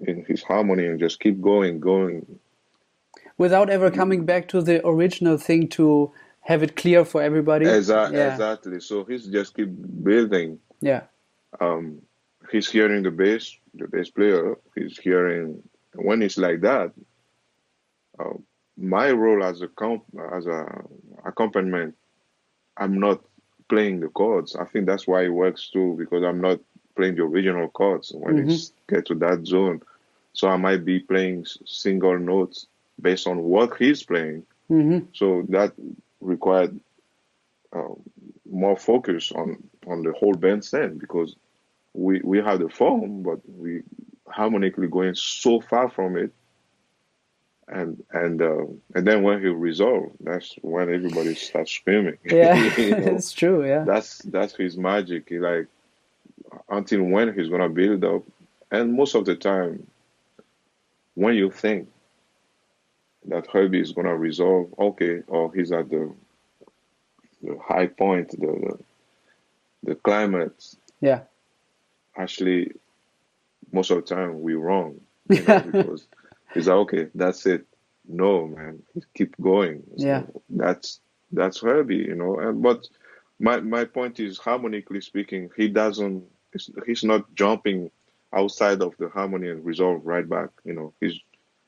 [0.00, 2.38] in his harmony and just keep going going.
[3.38, 3.96] Without ever mm-hmm.
[4.00, 6.12] coming back to the original thing to
[6.44, 7.66] have it clear for everybody.
[7.66, 8.32] exactly Yeah.
[8.32, 9.70] exactly so he's just keep
[10.04, 11.02] building Yeah.
[11.60, 12.02] um,
[12.52, 14.56] he's hearing the bass, the bass player.
[14.74, 15.62] He's hearing
[15.94, 16.92] when it's like that.
[18.18, 18.34] Uh,
[18.76, 20.04] my role as a comp,
[20.36, 20.82] as a
[21.24, 21.94] accompaniment,
[22.76, 23.20] I'm not
[23.68, 24.56] playing the chords.
[24.56, 26.60] I think that's why it works too because I'm not
[26.96, 28.50] playing the original chords when Mhm.
[28.52, 29.80] it's get to that zone.
[30.32, 32.66] So I might be playing single notes
[33.00, 34.44] based on what he's playing.
[34.68, 35.72] hmm So that
[36.24, 36.80] required
[37.72, 37.94] uh,
[38.50, 41.36] more focus on on the whole band sound because
[41.92, 43.82] we we have the form, but we
[44.28, 46.32] harmonically going so far from it,
[47.68, 52.18] and and uh, and then when he resolve, that's when everybody starts screaming.
[52.24, 53.16] Yeah, You know?
[53.16, 53.66] it's true.
[53.66, 53.84] Yeah.
[53.84, 55.28] that's that's his magic.
[55.28, 55.66] He like
[56.68, 58.22] until when he's gonna build up,
[58.70, 59.86] and most of the time,
[61.14, 61.88] when you think
[63.26, 66.12] that Herbie is gonna resolve, okay, or he's at the
[67.42, 68.78] the high point, the the,
[69.82, 70.76] the climax.
[71.00, 71.22] Yeah.
[72.16, 72.72] Actually,
[73.72, 76.06] most of the time we're wrong you know, because
[76.54, 77.66] it's like okay, that's it.
[78.06, 78.82] No, man,
[79.14, 79.82] keep going.
[79.98, 80.22] So Yeah.
[80.50, 81.00] that's
[81.32, 82.38] that's Herbie, you know.
[82.38, 82.86] And but
[83.40, 86.24] my my point is harmonically speaking, he doesn't.
[86.86, 87.90] He's not jumping
[88.32, 90.50] outside of the harmony and resolve right back.
[90.64, 91.18] You know, he's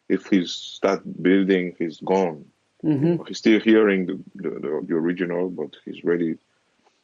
[0.09, 2.45] if he's start building, he's gone.
[2.83, 6.39] hmm He's still hearing the, the, the, original, but he's really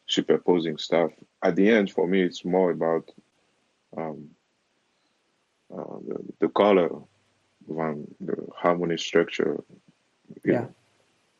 [0.07, 1.11] superposing stuff.
[1.43, 3.11] At the end, for me, it's more about
[3.97, 4.29] um,
[5.77, 6.91] uh, the, the color
[7.69, 9.63] than the harmony structure.
[10.45, 10.53] Yeah.
[10.53, 10.75] know,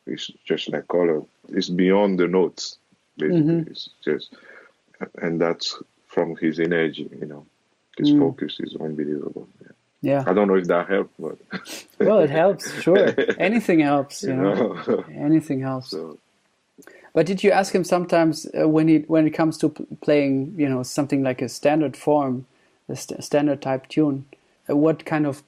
[0.05, 1.21] it's just like color.
[1.49, 2.77] It's beyond the notes,
[3.17, 3.41] basically.
[3.41, 3.67] Mhm.
[3.67, 4.35] It's just,
[5.21, 7.09] and that's from his energy.
[7.19, 7.45] You know,
[7.97, 8.19] his Mm.
[8.19, 9.47] focus is unbelievable.
[10.03, 10.25] Yeah.
[10.27, 11.39] I don't know if that helped, but
[11.99, 12.71] Well, it helps.
[12.83, 13.15] Sure.
[13.39, 14.23] Anything helps.
[14.23, 14.55] You you know.
[14.87, 15.05] know.
[15.13, 15.91] Anything helps.
[15.91, 16.19] so
[17.13, 20.55] But did you ask him sometimes uh, when he when it comes to p- playing,
[20.57, 22.47] you know, something like a standard form,
[22.89, 24.25] a st- standard type tune,
[24.69, 25.43] uh, what kind of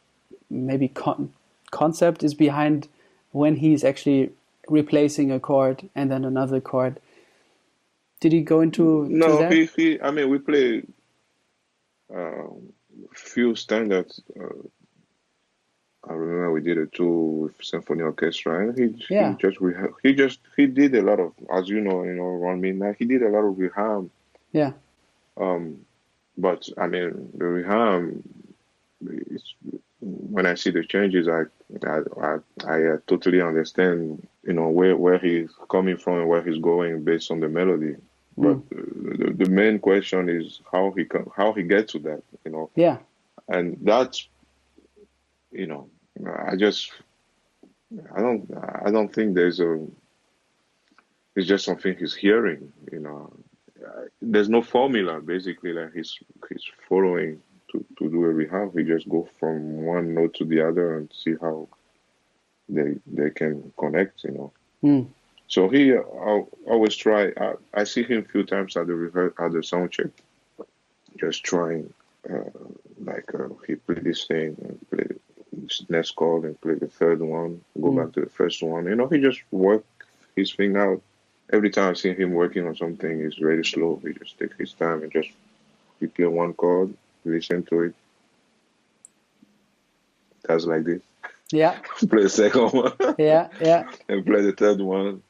[0.49, 1.33] maybe con-
[1.71, 2.87] concept is behind
[3.33, 4.31] when he's actually
[4.69, 6.99] replacing a chord and then another chord?
[8.21, 10.83] Did he go into to No, he, he I mean, we play
[12.13, 12.73] um,
[13.13, 14.21] few standards.
[14.39, 14.67] Uh,
[16.07, 19.31] I remember we did a tour with symphony orchestra, and he, Yeah.
[19.31, 22.25] he just reha- he just he did a lot of, as you know, you know,
[22.25, 24.09] around midnight, he did a lot of reharm.
[24.51, 24.73] Yeah.
[25.37, 25.85] Um,
[26.37, 28.21] but I mean, the reharm,
[30.01, 31.43] when I see the changes, I
[31.85, 36.43] I I, I uh, totally understand, you know, where where he's coming from and where
[36.43, 37.95] he's going based on the melody.
[38.37, 42.51] But uh, the, the main question is how he how he gets to that, you
[42.51, 42.97] know, Yeah.
[43.47, 44.27] and that's,
[45.51, 45.89] you know,
[46.51, 46.91] I just
[48.15, 48.49] I don't
[48.85, 49.79] I don't think there's a.
[51.35, 53.31] It's just something he's hearing, you know.
[54.21, 56.17] There's no formula basically like he's
[56.49, 58.77] he's following to, to do a reharm.
[58.77, 61.67] He just go from one note to the other and see how
[62.69, 64.51] they they can connect, you know.
[64.83, 65.07] Mm.
[65.47, 67.31] So he I'll always try.
[67.37, 70.07] I, I see him a few times at the rehear at the sound check,
[71.19, 71.93] just trying.
[72.27, 72.49] Uh,
[73.03, 75.05] like uh, he play this thing, and play
[75.53, 77.61] this next chord, and play the third one.
[77.79, 77.97] Go Mm.
[78.03, 78.85] back to the first one.
[78.87, 79.85] You know, he just work
[80.35, 81.01] his thing out.
[81.53, 84.01] Every time I see him working on something, he's very slow.
[84.03, 85.29] He just takes his time and just
[85.99, 87.95] he play one chord, listen to it.
[90.47, 91.01] Does like this.
[91.51, 91.77] Yeah.
[92.09, 93.49] play the second one Yeah.
[93.61, 93.83] Yeah.
[94.09, 95.21] and play the third one.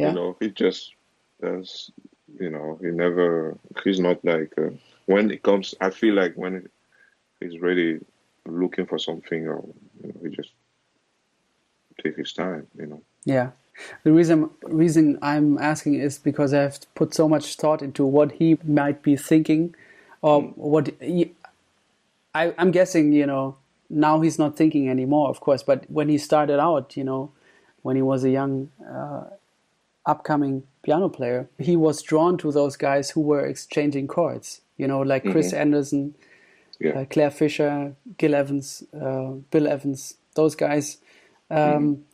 [0.00, 0.08] Yeah.
[0.08, 0.94] You know, he just
[1.40, 1.90] does
[2.38, 3.56] you know, he never.
[3.82, 4.70] He's not like uh,
[5.06, 5.74] when it comes.
[5.80, 6.68] I feel like when
[7.40, 8.00] he's ready,
[8.46, 9.64] looking for something, or
[10.02, 10.50] you know, he just
[12.02, 12.66] take his time.
[12.78, 13.02] You know.
[13.24, 13.50] Yeah.
[14.04, 18.58] The reason reason I'm asking is because I've put so much thought into what he
[18.64, 19.74] might be thinking,
[20.22, 20.56] or mm.
[20.56, 21.32] what he,
[22.34, 23.12] I, I'm guessing.
[23.12, 23.56] You know,
[23.88, 25.62] now he's not thinking anymore, of course.
[25.62, 27.32] But when he started out, you know,
[27.82, 29.24] when he was a young, uh,
[30.06, 34.60] upcoming piano player, he was drawn to those guys who were exchanging chords.
[34.76, 35.60] You know, like Chris mm-hmm.
[35.60, 36.14] Anderson,
[36.78, 37.00] yeah.
[37.00, 40.98] uh, Clare Fischer, Gil Evans, uh, Bill Evans, those guys.
[41.50, 42.04] Um,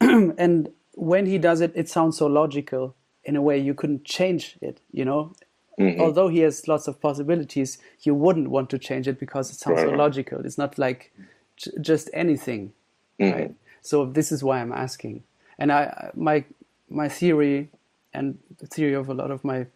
[0.00, 0.30] mm-hmm.
[0.38, 4.58] and when he does it, it sounds so logical in a way you couldn't change
[4.60, 4.80] it.
[4.90, 5.32] You know,
[5.78, 6.00] mm-hmm.
[6.00, 9.78] although he has lots of possibilities, you wouldn't want to change it because it sounds
[9.78, 9.88] right.
[9.88, 10.44] so logical.
[10.44, 11.12] It's not like
[11.56, 12.72] j- just anything,
[13.20, 13.38] mm-hmm.
[13.38, 13.54] right?
[13.82, 15.22] So this is why I'm asking.
[15.58, 16.44] And I, my
[16.90, 17.70] my theory
[18.12, 19.66] and the theory of a lot of my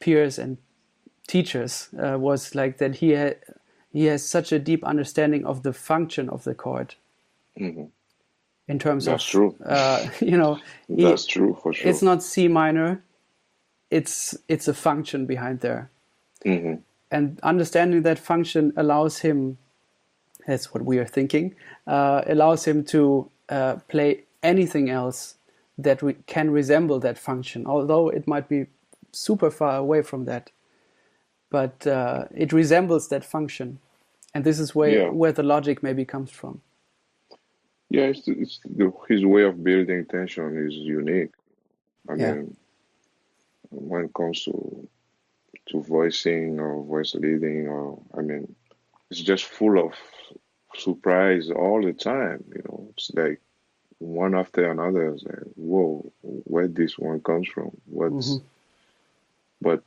[0.00, 0.58] peers and
[1.26, 3.36] teachers uh, was like that he had,
[3.92, 6.94] he has such a deep understanding of the function of the chord.
[7.58, 7.84] Mm-hmm.
[8.68, 9.56] In terms That's of, true.
[9.64, 11.88] Uh, you know, That's he, true for sure.
[11.90, 13.02] It's not C minor.
[13.90, 15.90] It's it's a function behind there,
[16.44, 16.82] mm-hmm.
[17.10, 19.56] and understanding that function allows him.
[20.46, 21.54] That's what we are thinking.
[21.86, 25.37] Uh, allows him to uh, play anything else
[25.78, 28.66] that we can resemble that function, although it might be
[29.12, 30.50] super far away from that.
[31.50, 33.78] But uh, it resembles that function,
[34.34, 35.08] and this is where yeah.
[35.08, 36.60] where the logic maybe comes from.
[37.88, 41.30] Yeah, it's, it's the, his way of building tension is unique.
[42.08, 42.32] I yeah.
[42.34, 42.56] mean,
[43.70, 44.88] when it comes to
[45.70, 48.54] to voicing or voice leading, or I mean,
[49.10, 49.94] it's just full of
[50.74, 52.44] surprise all the time.
[52.54, 53.40] You know, it's like
[53.98, 55.12] one after another.
[55.12, 57.70] Like, whoa, where this one comes from?
[57.86, 58.44] What's mm-hmm.
[59.60, 59.82] but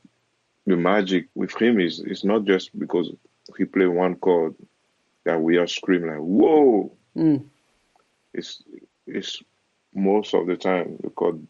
[0.66, 3.12] the magic with him is it's not just because
[3.58, 4.56] he play one chord
[5.24, 6.92] that we are screaming like whoa.
[7.16, 7.46] Mm.
[8.34, 8.64] It's
[9.08, 9.42] it's
[9.94, 11.46] most of the time the chord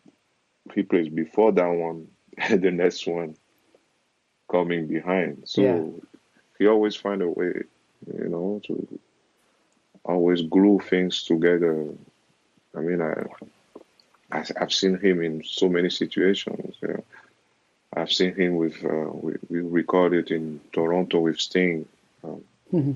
[0.74, 3.36] he plays before that one and the next one
[4.50, 5.44] coming behind.
[5.46, 5.82] So yeah.
[6.60, 7.54] he always find a way,
[8.14, 9.00] you know, to
[10.04, 11.94] always glue things together
[12.76, 13.26] I mean, I,
[14.32, 16.76] I have seen him in so many situations.
[16.82, 17.04] You know.
[17.94, 21.86] I've seen him with uh, we, we, recorded in Toronto with Sting
[22.24, 22.94] um, mm-hmm.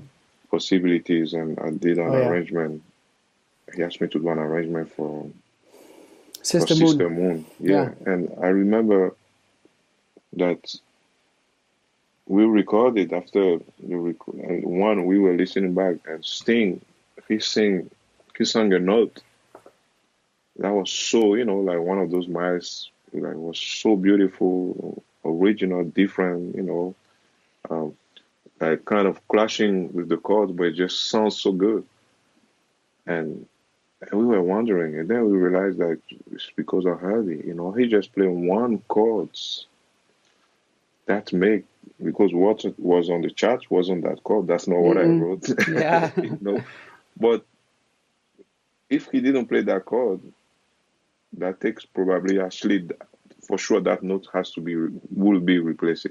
[0.50, 2.28] possibilities, and I did an oh, yeah.
[2.28, 2.82] arrangement.
[3.74, 5.28] He asked me to do an arrangement for
[6.42, 7.22] Sister, for Sister Moon.
[7.22, 7.46] Moon.
[7.60, 7.90] Yeah.
[8.06, 9.14] yeah, and I remember
[10.34, 10.74] that
[12.26, 16.80] we recorded after the and one we were listening back, and Sting
[17.28, 17.90] he sing
[18.38, 19.20] he sang a note
[20.58, 25.84] that was so you know like one of those miles like was so beautiful original
[25.84, 26.94] different you know
[27.70, 27.94] um,
[28.60, 31.84] like kind of clashing with the chords but it just sounds so good.
[33.06, 33.46] And
[34.00, 36.00] and we were wondering and then we realized that
[36.32, 39.66] it's because of Herbie you know he just played one chords
[41.06, 41.64] that make
[42.02, 45.22] because what was on the chart wasn't that chord that's not what mm-hmm.
[45.22, 45.68] I wrote.
[45.68, 46.10] Yeah.
[46.16, 46.64] You know?
[47.18, 47.44] But
[48.90, 50.20] if he didn't play that chord
[51.34, 52.88] that takes probably actually
[53.46, 54.76] for sure that note has to be
[55.10, 56.06] will be replaced.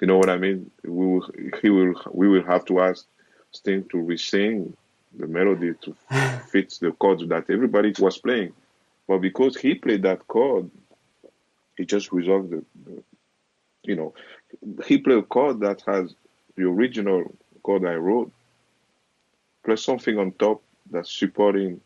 [0.00, 0.70] You know what I mean?
[0.84, 1.30] We will
[1.62, 3.06] he will we will have to ask
[3.52, 4.72] Sting to resing
[5.16, 5.94] the melody to
[6.50, 8.52] fit the chords that everybody was playing.
[9.08, 10.70] But because he played that chord,
[11.76, 13.02] he just resolved the, the
[13.84, 14.14] you know,
[14.84, 16.14] he played a chord that has
[16.56, 18.32] the original chord I wrote,
[19.64, 21.80] plus something on top that's supporting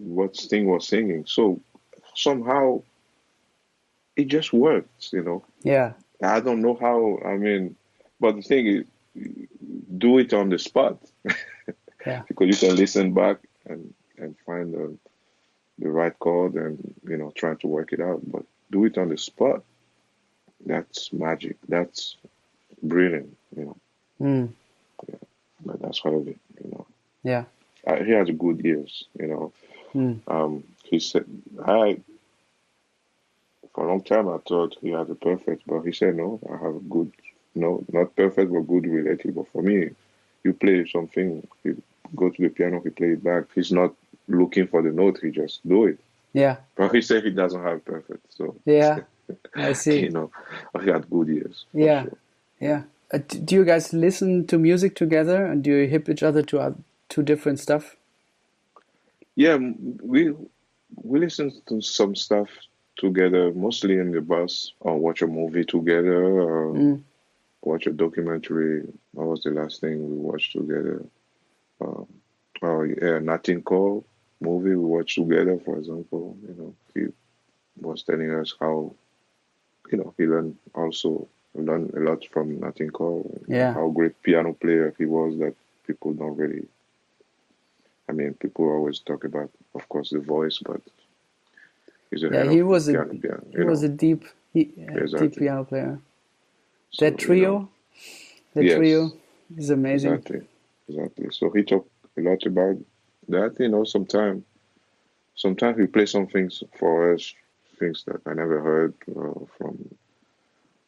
[0.00, 1.24] what Sting was singing.
[1.26, 1.60] So
[2.14, 2.82] somehow
[4.16, 5.44] it just works, you know.
[5.62, 5.92] Yeah.
[6.22, 7.18] I don't know how.
[7.26, 7.76] I mean,
[8.20, 8.84] but the thing is,
[9.96, 10.98] do it on the spot.
[12.06, 12.22] yeah.
[12.28, 14.96] Because you can listen back and and find the
[15.78, 18.20] the right chord and you know trying to work it out.
[18.30, 19.62] But do it on the spot.
[20.66, 21.56] That's magic.
[21.68, 22.16] That's
[22.82, 23.36] brilliant.
[23.56, 23.76] You know.
[24.20, 24.52] Mm.
[25.08, 25.14] Yeah.
[25.64, 26.38] But that's how it.
[26.62, 26.86] You know.
[27.22, 27.44] Yeah.
[27.86, 29.04] Uh, he has good ears.
[29.18, 29.52] You know.
[29.94, 30.20] Mm.
[30.28, 31.24] Um, he said,
[31.64, 32.00] I,
[33.74, 36.52] for a long time, I thought he had a perfect, but he said, no, I
[36.64, 37.12] have a good,
[37.54, 39.34] no, not perfect, but good relative.
[39.34, 39.90] But for me,
[40.44, 41.82] you play something, you
[42.16, 43.44] go to the piano, he play it back.
[43.54, 43.94] He's not
[44.28, 45.98] looking for the note, he just do it.
[46.32, 46.56] Yeah.
[46.76, 48.56] But he said he doesn't have perfect, so.
[48.64, 49.00] Yeah,
[49.54, 50.00] I see.
[50.00, 50.30] you know,
[50.80, 51.64] he had good ears.
[51.72, 52.18] Yeah, sure.
[52.60, 52.82] yeah.
[53.12, 56.60] Uh, do you guys listen to music together and do you hip each other to
[56.60, 56.72] uh,
[57.08, 57.96] to different stuff?
[59.40, 59.56] Yeah,
[60.02, 60.34] we
[60.96, 62.50] we listen to some stuff
[62.96, 67.02] together, mostly in the bus, or watch a movie together, or mm.
[67.62, 68.82] watch a documentary.
[69.12, 71.06] What was the last thing we watched together?
[71.80, 72.04] Uh,
[72.60, 74.04] oh yeah, Nat King Cole
[74.42, 76.36] movie we watched together, for example.
[76.46, 77.06] You know, he
[77.80, 78.92] was telling us how,
[79.90, 83.40] you know, he learned also learned a lot from Nat King Cole.
[83.48, 83.72] Yeah.
[83.72, 85.54] How great piano player he was that
[85.86, 86.66] people don't really.
[88.10, 90.80] I mean, people always talk about, of course, the voice, but
[92.10, 95.28] he's a yeah, he was piano, a piano, he was a deep, he, exactly.
[95.28, 96.00] deep piano player.
[96.90, 97.68] So, that trio, you know,
[98.54, 99.12] that yes, trio
[99.56, 100.14] is amazing.
[100.14, 100.40] Exactly,
[100.88, 101.28] exactly.
[101.30, 102.78] So he talked a lot about
[103.28, 103.56] that.
[103.60, 104.42] You know, sometimes,
[105.36, 107.32] sometimes we play some things for us,
[107.78, 109.88] things that I never heard uh, from,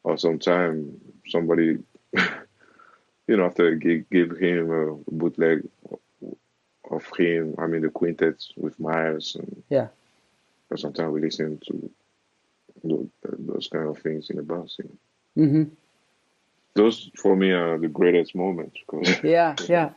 [0.02, 0.92] or sometimes
[1.28, 1.78] somebody
[3.28, 5.62] you know, after give, give him a bootleg
[6.92, 9.37] of him, I mean, the quintet with Miles.
[9.37, 9.88] And, yeah.
[10.68, 11.90] But sometimes we listen to
[12.85, 14.76] those kind of things in the bus.
[14.78, 14.85] You
[15.37, 15.46] know?
[15.46, 15.74] mm-hmm.
[16.74, 18.78] Those, for me, are the greatest moments.
[19.22, 19.90] Yeah, yeah.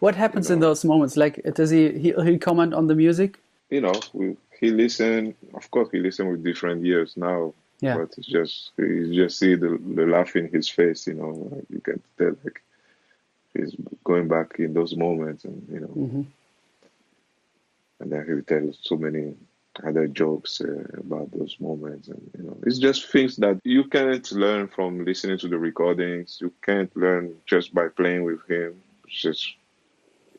[0.00, 1.16] What happens you know, in those moments?
[1.16, 3.38] Like, does he, he, he comment on the music?
[3.70, 5.34] You know, we, he listen.
[5.54, 7.54] Of course, he listen with different ears now.
[7.80, 7.96] Yeah.
[7.96, 11.62] But it's just you just see the the laugh in his face, you know.
[11.70, 12.62] You can tell like
[13.58, 16.22] he's going back in those moments, and you know, mm-hmm.
[18.00, 19.34] and then he will tell so many
[19.86, 24.30] other jokes uh, about those moments, and you know, it's just things that you can't
[24.32, 26.38] learn from listening to the recordings.
[26.40, 28.80] You can't learn just by playing with him.
[29.06, 29.54] It's just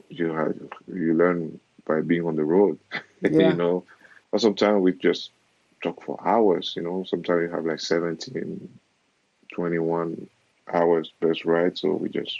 [0.10, 0.56] you have
[0.88, 2.80] you learn by being on the road,
[3.22, 3.50] yeah.
[3.50, 3.84] you know.
[4.32, 5.32] But sometimes we just
[5.82, 7.04] talk for hours, you know.
[7.04, 8.70] Sometimes we have like 17,
[9.54, 10.30] 21
[10.74, 11.78] hours best ride.
[11.78, 12.38] So we just,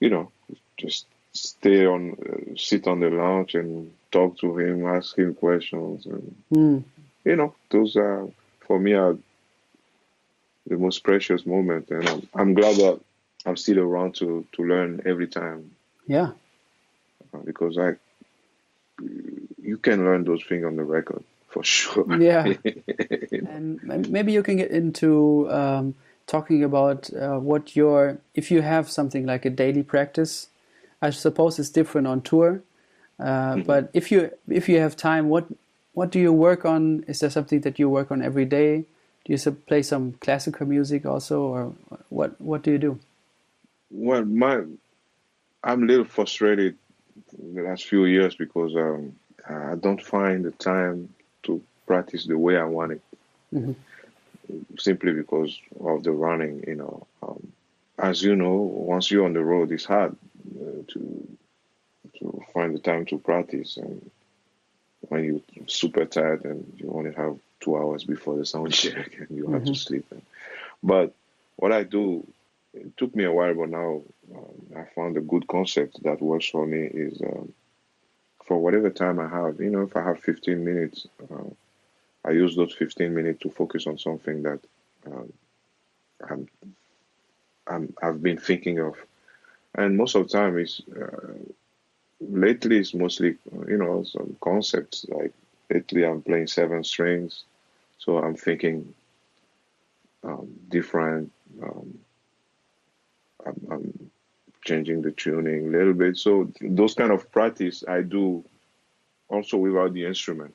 [0.00, 0.30] you know,
[0.76, 6.06] just stay on, uh, sit on the lounge and talk to him, ask him questions.
[6.06, 6.84] And, mm.
[7.24, 8.28] you know, those are,
[8.66, 9.16] for me, are
[10.66, 11.90] the most precious moment.
[11.90, 13.00] And I'm, I'm glad that
[13.46, 15.70] I'm still around to, to learn every time.
[16.06, 16.30] Yeah.
[17.32, 17.94] Uh, because I,
[19.62, 22.20] you can learn those things on the record for sure.
[22.20, 22.52] Yeah,
[23.32, 25.94] and maybe you can get into um,
[26.26, 30.48] talking about uh, what your if you have something like a daily practice.
[31.02, 32.62] I suppose it's different on tour,
[33.18, 33.62] uh, mm-hmm.
[33.62, 35.46] but if you if you have time, what
[35.92, 37.04] what do you work on?
[37.06, 38.84] Is there something that you work on every day?
[39.24, 41.72] Do you play some classical music also, or
[42.08, 42.98] what what do you do?
[43.90, 44.62] Well, my
[45.62, 46.76] I'm a little frustrated
[47.54, 49.14] the last few years because um,
[49.48, 51.08] I don't find the time
[51.44, 53.02] to practice the way I want it.
[53.54, 53.72] Mm-hmm.
[54.78, 57.06] Simply because of the running, you know.
[57.22, 57.52] Um,
[57.98, 60.16] as you know, once you're on the road, it's hard
[60.60, 61.28] uh, to
[62.18, 63.76] to find the time to practice.
[63.76, 64.10] And
[65.08, 69.36] when you're super tired and you only have two hours before the sound check and
[69.36, 69.54] you mm-hmm.
[69.54, 69.74] have to mm-hmm.
[69.74, 70.06] sleep.
[70.82, 71.14] But
[71.56, 72.26] what I do,
[72.72, 74.02] it took me a while, but now
[74.34, 77.52] um, I found a good concept that works for me is um,
[78.44, 79.60] for whatever time I have.
[79.60, 81.44] You know, if I have 15 minutes, uh,
[82.24, 84.60] I use those 15 minutes to focus on something that
[85.06, 85.32] um,
[86.28, 86.48] I'm,
[87.66, 88.96] I'm, I've been thinking of.
[89.74, 91.34] And most of the time, is uh,
[92.20, 95.04] lately it's mostly you know some concepts.
[95.08, 95.32] Like
[95.68, 97.44] lately, I'm playing seven strings,
[97.98, 98.94] so I'm thinking
[100.22, 101.32] um, different.
[101.62, 101.98] Um,
[103.44, 104.10] I'm, I'm,
[104.64, 106.16] changing the tuning a little bit.
[106.16, 108.44] So those kind of practice I do
[109.28, 110.54] also without the instrument.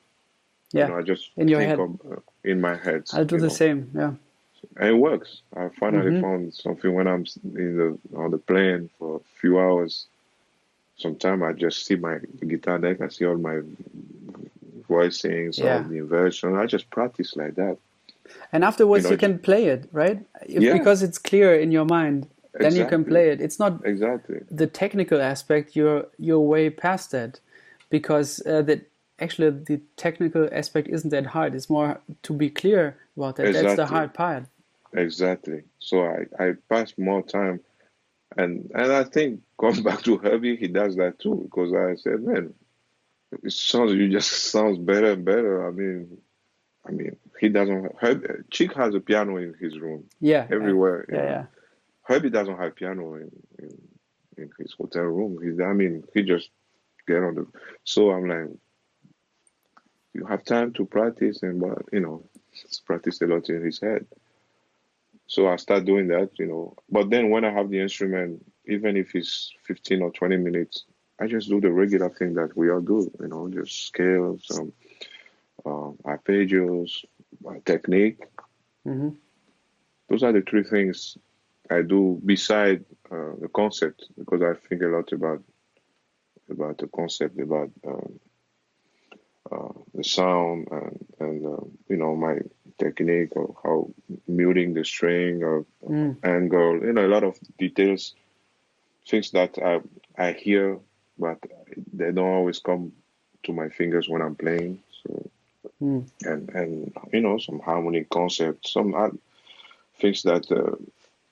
[0.72, 3.04] Yeah, you know, I just in your head, of, uh, in my head.
[3.12, 3.48] I do the know.
[3.48, 3.90] same.
[3.94, 4.12] Yeah,
[4.76, 5.42] and it works.
[5.56, 6.22] I finally mm-hmm.
[6.22, 10.06] found something when I'm in the on the plane for a few hours.
[10.96, 13.00] Sometimes I just see my guitar deck.
[13.00, 13.60] I see all my
[14.88, 15.78] voicings, yeah.
[15.78, 16.56] all the inversion.
[16.56, 17.78] I just practice like that.
[18.52, 20.20] And afterwards, you, know, you can play it, right?
[20.46, 20.74] If, yeah.
[20.74, 22.80] Because it's clear in your mind then exactly.
[22.80, 23.40] you can play it.
[23.40, 25.76] It's not exactly the technical aspect.
[25.76, 27.40] You're you're way past that
[27.90, 28.89] because uh, that
[29.20, 31.54] actually the technical aspect isn't that hard.
[31.54, 33.46] It's more to be clear about that.
[33.46, 33.68] Exactly.
[33.68, 34.44] That's the hard part.
[34.94, 35.62] Exactly.
[35.78, 37.60] So I I pass more time,
[38.36, 42.22] and and I think going back to Herbie, he does that too because I said,
[42.22, 42.54] man,
[43.42, 45.66] it sounds you just sounds better and better.
[45.66, 46.18] I mean.
[46.82, 47.94] I mean, he doesn't.
[48.00, 50.04] Herb, Chick has a piano in his room.
[50.18, 51.04] Yeah, everywhere.
[51.12, 51.44] Yeah, yeah.
[52.04, 53.78] Herbie doesn't have piano in, in,
[54.38, 55.38] in his hotel room.
[55.42, 56.48] He's, I mean, he just
[57.06, 57.46] get on the.
[57.84, 58.48] So I'm like,
[60.14, 63.80] you have time to practice, and but you know, he's practiced a lot in his
[63.80, 64.06] head.
[65.26, 66.74] So I start doing that, you know.
[66.88, 70.84] But then when I have the instrument, even if it's 15 or 20 minutes,
[71.20, 74.50] I just do the regular thing that we all do, you know, just scales.
[74.58, 74.72] Um,
[75.64, 77.04] uh, arpeggios,
[77.42, 78.20] my technique.
[78.86, 79.10] Mm-hmm.
[80.08, 81.16] Those are the three things
[81.70, 85.42] I do beside uh, the concept because I think a lot about
[86.50, 88.18] about the concept about um,
[89.52, 92.38] uh, the sound and and uh, you know my
[92.78, 93.90] technique of how
[94.26, 96.16] muting the string or mm.
[96.24, 98.14] angle you know a lot of details
[99.06, 99.80] things that I
[100.16, 100.78] I hear
[101.18, 101.38] but
[101.92, 102.92] they don't always come
[103.42, 105.30] to my fingers when I'm playing so
[105.82, 106.08] mm.
[106.22, 109.10] and and you know some harmony concepts some uh,
[110.00, 110.76] things that uh,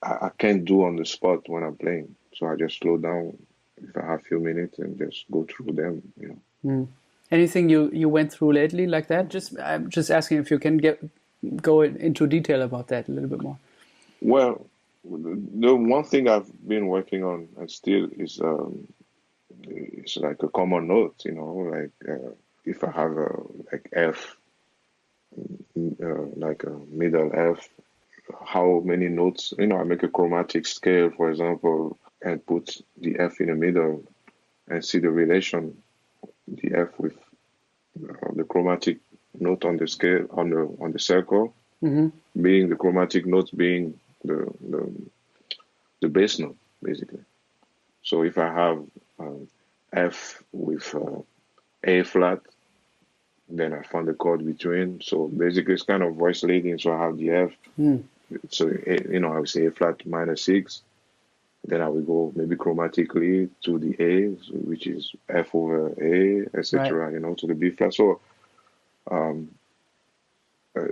[0.03, 3.37] I, I, can't do on the spot when I'm playing so I just slow down
[3.77, 6.87] if I have a few minutes and just go through them you know mm.
[7.31, 9.29] Anything you you went through lately like that?
[9.29, 10.99] Just I'm just asking if you can get
[11.61, 13.57] go into detail about that a little bit more.
[14.21, 14.65] Well
[15.03, 18.87] the one thing I've been working on and still is um,
[19.63, 22.31] it's like a common note, you know, like uh,
[22.65, 24.35] if I have a like F
[26.03, 27.69] uh, like a middle F,
[28.45, 33.17] how many notes, you know, I make a chromatic scale, for example, and put the
[33.19, 34.03] F in the middle
[34.67, 35.81] and see the relation,
[36.55, 37.15] the F with
[38.03, 38.99] uh, the chromatic
[39.39, 42.09] note on the scale, on the, on the circle, mm-hmm.
[42.41, 44.91] being the chromatic notes being the, the,
[46.01, 47.19] the bass note, basically.
[48.03, 48.83] So if I have
[49.19, 49.47] um,
[49.93, 51.21] F with uh,
[51.83, 52.39] A flat,
[53.49, 55.01] then I found the chord between.
[55.01, 56.77] So basically, it's kind of voice leading.
[56.79, 57.51] So I have the F.
[57.79, 58.03] Mm.
[58.49, 60.81] So you know, I would say A flat minor six.
[61.65, 66.91] Then I will go maybe chromatically to the A, which is F over A, etc.
[66.91, 67.13] Right.
[67.13, 67.93] You know, to the B flat.
[67.93, 68.21] So
[69.11, 69.49] um,
[70.75, 70.85] uh,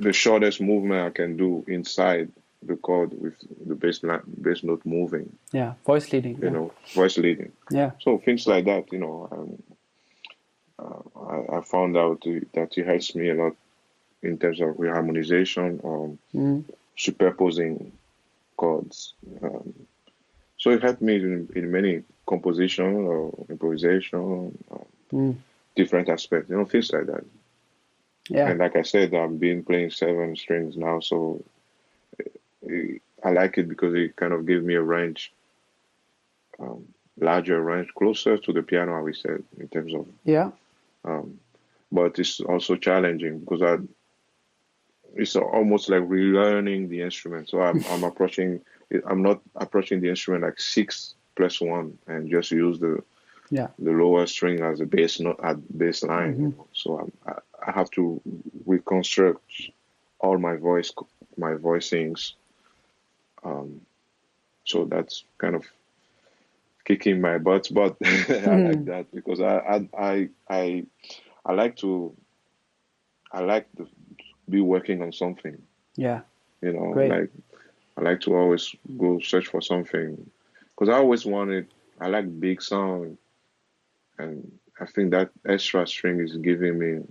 [0.00, 2.30] the shortest movement I can do inside
[2.62, 3.34] the chord with
[3.66, 5.36] the bass line, bass note moving.
[5.52, 6.36] Yeah, voice leading.
[6.36, 6.50] You yeah.
[6.50, 7.52] know, voice leading.
[7.70, 7.92] Yeah.
[8.00, 9.62] So things like that, you know, um,
[10.78, 13.56] uh, I, I, found out that it helps me a lot
[14.22, 16.64] in terms of reharmonization or mm.
[16.96, 17.92] superposing
[18.56, 19.14] chords.
[19.42, 19.74] Um,
[20.64, 24.18] so it helped me in, in many composition or improvisation,
[24.70, 25.36] or mm.
[25.76, 27.22] different aspects, you know, things like that.
[28.30, 28.48] Yeah.
[28.48, 31.44] And like I said, I've been playing seven strings now, so
[32.66, 35.34] I like it because it kind of gives me a range,
[36.58, 36.88] um,
[37.20, 39.02] larger range, closer to the piano.
[39.02, 40.50] We said in terms of yeah.
[41.04, 41.40] Um,
[41.92, 43.76] but it's also challenging because I,
[45.16, 47.48] it's almost like relearning the instrument.
[47.48, 48.60] So I'm, I'm approaching,
[49.06, 53.02] I'm not approaching the instrument like six plus one and just use the
[53.50, 53.68] yeah.
[53.78, 56.32] the lower string as a bass note at bass line.
[56.32, 56.42] Mm-hmm.
[56.42, 56.66] You know?
[56.72, 57.12] So I'm,
[57.66, 58.20] I, have to
[58.66, 59.42] reconstruct
[60.18, 60.92] all my voice,
[61.36, 62.34] my voicings
[63.44, 63.80] um,
[64.64, 65.64] so that's kind of
[66.84, 68.68] kicking my butt, but I mm.
[68.68, 70.86] like that because I, I I I
[71.44, 72.14] I like to
[73.30, 73.86] I like to
[74.48, 75.60] be working on something.
[75.96, 76.20] Yeah.
[76.60, 77.10] You know, Great.
[77.10, 77.30] like
[77.96, 80.30] I like to always go search for something
[80.70, 81.68] because I always wanted.
[82.00, 83.18] I like big sound,
[84.18, 87.02] and I think that extra string is giving me,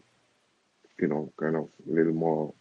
[0.99, 2.53] you know, kind of a little more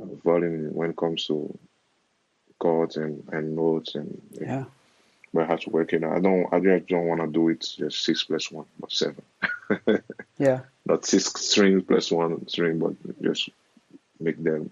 [0.00, 1.56] uh, volume when it comes to
[2.58, 4.64] chords and, and notes and yeah.
[5.32, 6.16] But I have to work it out.
[6.16, 9.22] I don't I just don't want to do it just six plus one, but seven.
[10.38, 10.60] yeah.
[10.84, 13.50] Not six strings plus one string, but just
[14.20, 14.70] make them.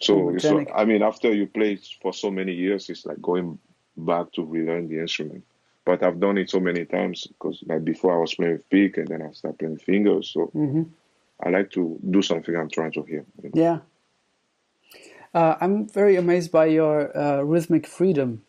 [0.00, 3.58] So, so I mean, after you play for so many years, it's like going
[3.96, 5.44] back to relearn the instrument.
[5.84, 8.96] But I've done it so many times because like before I was playing with pick
[8.96, 10.30] and then I started playing fingers.
[10.30, 10.82] So mm-hmm.
[11.42, 13.24] I like to do something I'm trying to hear.
[13.42, 13.50] You know?
[13.54, 13.78] Yeah,
[15.34, 18.42] uh, I'm very amazed by your uh, rhythmic freedom.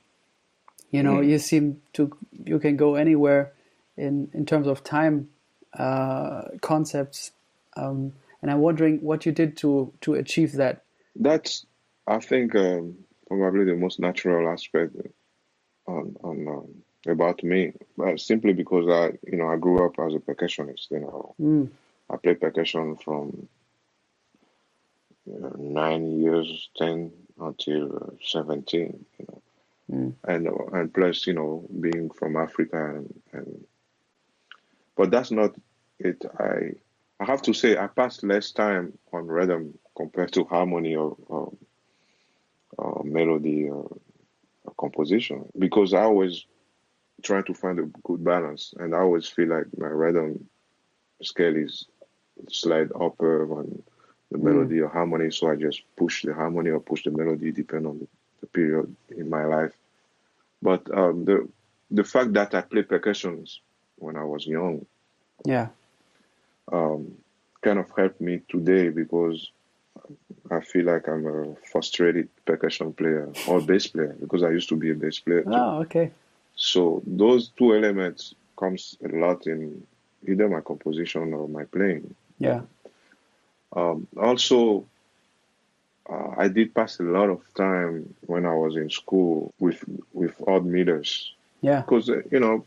[0.91, 1.27] You know, mm.
[1.27, 3.51] you seem to you can go anywhere
[3.97, 5.29] in in terms of time
[5.73, 7.31] uh, concepts,
[7.75, 10.83] um, and I'm wondering what you did to to achieve that.
[11.15, 11.65] That's,
[12.07, 14.95] I think, um, probably the most natural aspect
[15.87, 20.15] on on um, about me, but simply because I, you know, I grew up as
[20.15, 20.91] a percussionist.
[20.91, 21.69] You know, mm.
[22.09, 23.47] I played percussion from
[25.25, 29.05] nine years, ten until uh, seventeen.
[29.19, 29.41] You know,
[29.91, 30.13] mm.
[30.27, 33.65] and uh, and plus, you know, being from Africa and, and
[34.95, 35.55] but that's not
[35.99, 36.23] it.
[36.39, 36.73] I
[37.19, 41.53] I have to say I passed less time on rhythm compared to harmony or, or,
[42.77, 43.97] or melody or,
[44.63, 46.45] or, composition because I always
[47.23, 50.47] try to find a good balance and I always feel like my rhythm
[51.21, 51.85] scale is
[52.49, 53.81] slide upper and
[54.31, 54.85] the melody mm.
[54.85, 55.31] or harmony.
[55.31, 58.07] So I just push the harmony or push the melody, depending on the,
[58.41, 59.73] the period in my life.
[60.61, 61.47] But um, the
[61.91, 63.61] the fact that I played percussions
[63.97, 64.85] when I was young,
[65.45, 65.67] yeah,
[66.71, 67.15] um,
[67.61, 69.51] kind of helped me today because
[70.51, 74.75] I feel like I'm a frustrated percussion player or bass player because I used to
[74.75, 75.43] be a bass player.
[75.43, 75.51] Too.
[75.51, 76.11] Oh, okay.
[76.55, 79.85] So those two elements comes a lot in
[80.27, 82.13] either my composition or my playing.
[82.39, 82.61] Yeah.
[83.75, 84.85] Um, also,
[86.09, 90.35] uh, I did pass a lot of time when I was in school with with
[90.47, 91.33] odd meters.
[91.61, 91.81] Yeah.
[91.81, 92.65] Because uh, you know,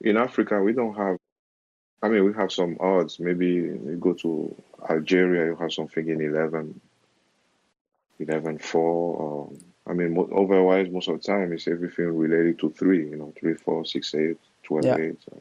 [0.00, 1.18] in Africa we don't have.
[2.02, 3.20] I mean, we have some odds.
[3.20, 4.54] Maybe you go to
[4.88, 6.80] Algeria, you have something in 11,
[8.18, 8.82] 11 4.
[8.82, 9.52] Or,
[9.86, 13.32] I mean, mo- otherwise, most of the time, it's everything related to three, you know,
[13.38, 14.96] 3, 4, 6, 8, 12, Yeah.
[14.96, 15.36] 8, uh,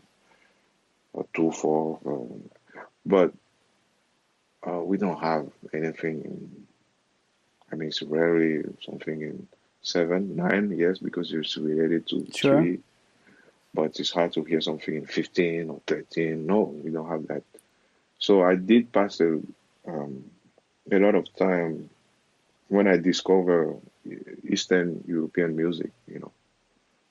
[1.13, 1.99] or 2, 4.
[2.05, 2.49] Um,
[3.05, 3.33] but
[4.67, 6.65] uh, we don't have anything in,
[7.71, 9.47] I mean, it's rarely something in
[9.81, 12.61] 7, 9, yes, because it's related to Sure.
[12.61, 12.79] 3.
[13.73, 16.45] But it's hard to hear something in 15 or 13.
[16.45, 17.43] No, we don't have that.
[18.17, 19.39] So I did pass a,
[19.87, 20.23] um,
[20.91, 21.89] a lot of time
[22.67, 23.75] when I discover
[24.47, 26.31] Eastern European music, you know.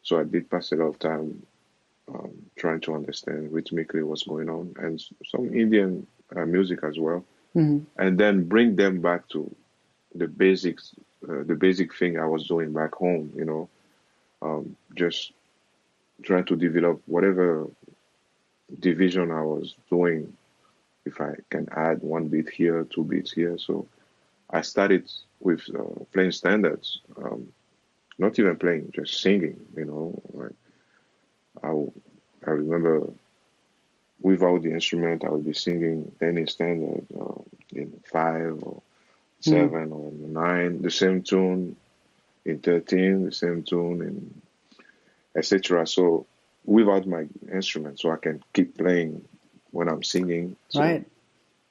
[0.02, 1.42] So I did pass a lot of time
[2.12, 7.24] um, trying to understand rhythmically what's going on and some Indian uh, music as well,
[7.54, 7.84] Mhm.
[7.96, 9.54] and then bring them back to
[10.14, 10.94] the basics,
[11.28, 13.68] uh, the basic thing I was doing back home, you know,
[14.42, 15.32] um, just
[16.22, 17.68] trying to develop whatever
[18.80, 20.36] division I was doing
[21.04, 23.56] if I can add one beat here, two beats here.
[23.58, 23.86] So
[24.50, 25.10] I started
[25.40, 27.48] with uh, playing standards, um,
[28.18, 29.60] not even playing, just singing.
[29.76, 30.52] You know, like
[31.62, 31.68] I,
[32.46, 33.08] I remember
[34.20, 37.40] without the instrument, I would be singing any standard uh,
[37.72, 38.82] in five or
[39.40, 41.76] seven or nine, the same tune
[42.44, 44.42] in thirteen, the same tune in
[45.38, 45.86] etc.
[45.86, 46.26] So
[46.64, 49.24] without my instrument, so I can keep playing
[49.70, 50.56] when I'm singing.
[50.68, 51.04] So Right.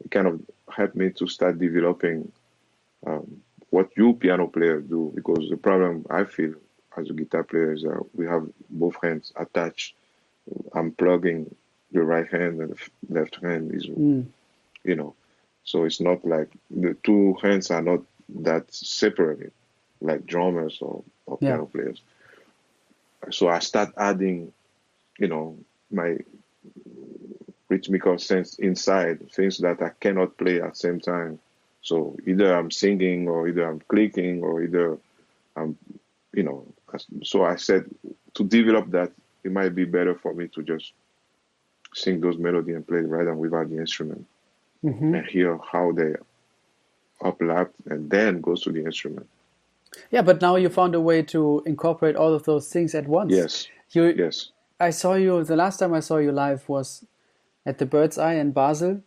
[0.04, 0.42] it kind of
[0.76, 2.32] helped me to start developing
[3.06, 6.54] um, what you piano players do because the problem I feel
[6.98, 9.96] as a guitar player is that we have both hands attached.
[10.74, 11.54] I'm plugging
[11.92, 12.80] the right hand and the
[13.20, 14.26] left hand is Mm.
[14.84, 15.16] you know
[15.64, 18.02] so it's not like the two hands are not
[18.48, 19.52] that separated
[20.02, 21.50] like drummers or, or Yeah.
[21.50, 22.02] piano players
[23.32, 24.52] so i start adding
[25.20, 25.58] you know
[25.92, 26.18] my
[27.70, 31.40] rhythmical sense inside things that i cannot play at the same time
[31.82, 34.98] so either i'm singing or either i'm clicking or either
[35.56, 35.78] i'm
[36.34, 36.66] you know
[37.24, 37.86] so i said
[38.34, 39.12] to develop that
[39.44, 40.94] it might be better for me to just
[41.94, 44.26] sing those melody and play right and without the instrument
[44.84, 45.18] Mhm.
[45.18, 46.14] and hear how they
[47.22, 49.28] overlap and then goes to the instrument.
[50.12, 53.34] Yeah, but now you found a way to incorporate all of those things at once.
[53.34, 54.52] Yes, You, yes.
[54.80, 55.44] I saw you.
[55.44, 57.06] The last time I saw you live was
[57.66, 59.02] at the Bird's Eye in Basel,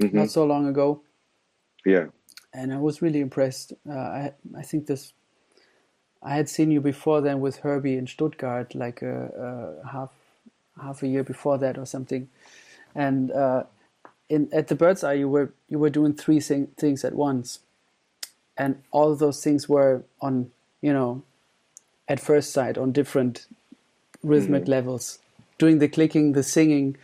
[0.00, 1.02] hmm not so long ago,
[1.86, 2.06] Yeah,
[2.54, 3.72] and I was really impressed.
[3.88, 5.12] Uh, I I think this.
[6.22, 10.10] I had seen you before then with Herbie in Stuttgart, like a, a half
[10.82, 12.28] half a year before that or something,
[12.94, 13.64] and uh,
[14.28, 17.60] in at the Bird's Eye you were you were doing three thing, things at once,
[18.56, 20.50] and all those things were on
[20.80, 21.22] you know
[22.08, 23.46] at first sight on different
[24.22, 25.18] rhythmic levels,
[25.58, 26.96] doing the clicking, the singing,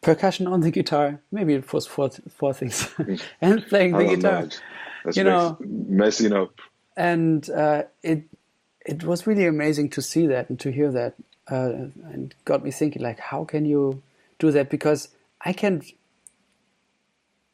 [0.00, 1.20] percussion on the guitar.
[1.32, 2.88] Maybe it was four four things,
[3.40, 4.48] and playing the guitar know.
[5.04, 6.60] That's You know- messing up.
[6.96, 8.22] and uh, it
[8.86, 11.14] it was really amazing to see that and to hear that,
[11.50, 14.02] uh, and got me thinking like, how can you
[14.38, 14.68] do that?
[14.70, 15.08] Because
[15.40, 15.82] I can't,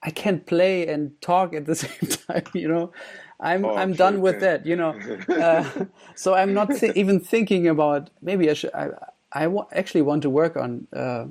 [0.02, 2.44] I can't play and talk at the same time.
[2.54, 2.92] You know,
[3.38, 4.66] I'm Oh, I'm done with that.
[4.66, 4.94] You know,
[5.28, 5.64] uh,
[6.14, 8.72] so I'm not th- even thinking about maybe I should.
[8.74, 8.88] I
[9.32, 11.26] I actually want to work on uh,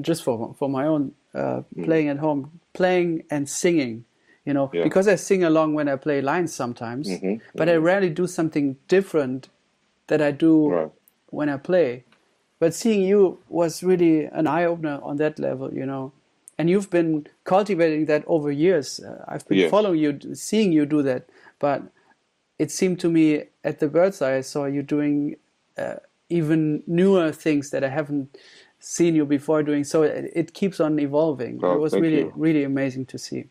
[0.00, 4.04] just for for my own uh, playing at home, playing and singing.
[4.44, 4.76] You know, Hmm.
[4.78, 4.84] Yeah.
[4.84, 8.76] because I sing along when I play lines sometimes, Mhm, but I rarely do something
[8.88, 9.50] different
[10.06, 10.90] that I do Right.
[11.30, 12.04] when I play.
[12.58, 16.12] But seeing you was really an eye opener on that level, you know.
[16.58, 18.98] And you've been cultivating that over years.
[18.98, 21.28] Uh, I've been following you, seeing you do that.
[21.60, 21.82] But
[22.58, 25.36] it seemed to me at the bird's eye, I saw you doing
[25.76, 25.96] uh,
[26.28, 28.36] even newer things that I haven't
[28.80, 29.84] seen you before doing.
[29.84, 31.60] So it, it keeps on evolving.
[31.62, 32.32] Oh, it was really, you.
[32.34, 33.44] really amazing to see.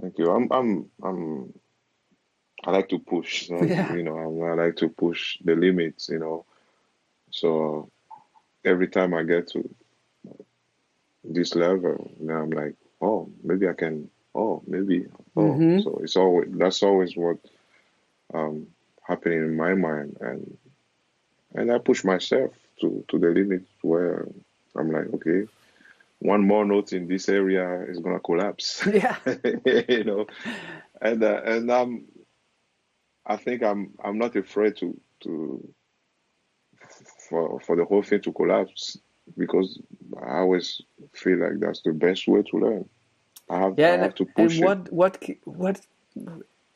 [0.00, 0.30] Thank you.
[0.30, 1.52] I'm, I'm, I'm.
[2.64, 3.50] I like to push.
[3.50, 3.94] Yeah.
[3.94, 6.08] You know, I like to push the limits.
[6.08, 6.44] You know,
[7.30, 7.90] so
[8.64, 9.68] every time I get to
[11.32, 14.10] this level, now I'm like, oh, maybe I can.
[14.34, 15.06] Oh, maybe.
[15.36, 15.82] Oh, Mhm.
[15.82, 17.38] so it's always that's always what
[18.34, 18.66] um
[19.02, 20.58] happening in my mind, and
[21.54, 24.28] and I push myself to to the limit where
[24.76, 25.46] I'm like, okay,
[26.20, 28.86] one more note in this area is gonna collapse.
[28.92, 29.16] Yeah,
[29.88, 30.26] you know,
[31.00, 32.06] and uh, and I'm,
[33.26, 35.74] I think I'm I'm not afraid to to
[37.28, 38.98] for for the whole thing to collapse
[39.36, 39.80] because
[40.22, 40.80] I always
[41.12, 42.88] feel like that's the best way to learn.
[43.50, 43.90] I have, yeah.
[43.90, 45.80] I And, have to and push what what what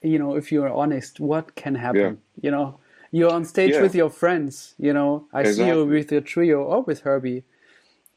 [0.02, 2.18] you know, if you're honest, what can happen?
[2.40, 2.78] You know,
[3.10, 3.82] you're on stage Yeah.
[3.82, 4.74] with your friends.
[4.78, 7.44] You know, I see you with your trio or with Herbie,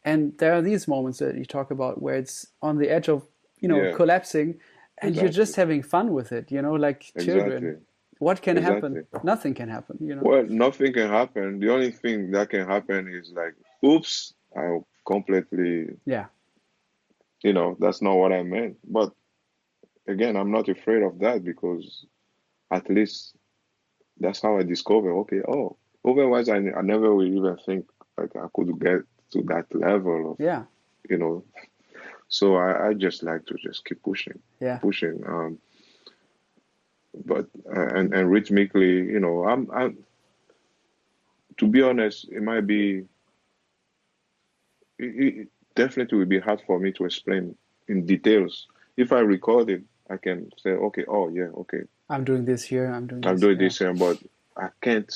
[0.04, 3.24] and there are these moments that you talk about where it's on the edge of
[3.60, 3.96] you know Yeah.
[3.96, 4.60] collapsing,
[5.02, 6.52] and you're just having fun with it.
[6.52, 7.52] You know, like children.
[7.52, 7.76] Exactly.
[8.20, 9.06] What can happen?
[9.24, 9.98] Nothing can happen.
[10.00, 10.22] You know.
[10.24, 11.60] Well, nothing can happen.
[11.60, 16.28] The only thing that can happen is like, oops, I completely, Yeah.
[17.44, 18.78] you know, that's not what I meant.
[18.84, 19.14] But
[20.08, 22.06] again, I'm not afraid of that because
[22.72, 23.36] at least
[24.20, 27.86] that's how I discover, okay, oh, otherwise I, I never would even think
[28.18, 30.64] like I could get to that level of, Yeah.
[31.10, 31.44] you know.
[32.30, 34.78] So I, I just like to just keep pushing, Yeah.
[34.78, 35.24] pushing.
[35.28, 35.60] Um,
[37.26, 39.98] but uh, and and rhythmically, you know, I'm I'm
[41.58, 43.06] to be honest, it might be
[45.04, 47.56] it, it definitely will be hard for me to explain
[47.88, 48.68] in details.
[48.98, 52.92] If I record it, I can say, okay, oh yeah, okay, I'm doing this here.
[52.92, 53.26] I'm doing.
[53.26, 53.68] I'm this, doing yeah.
[53.68, 54.18] this here, but
[54.56, 55.12] I can't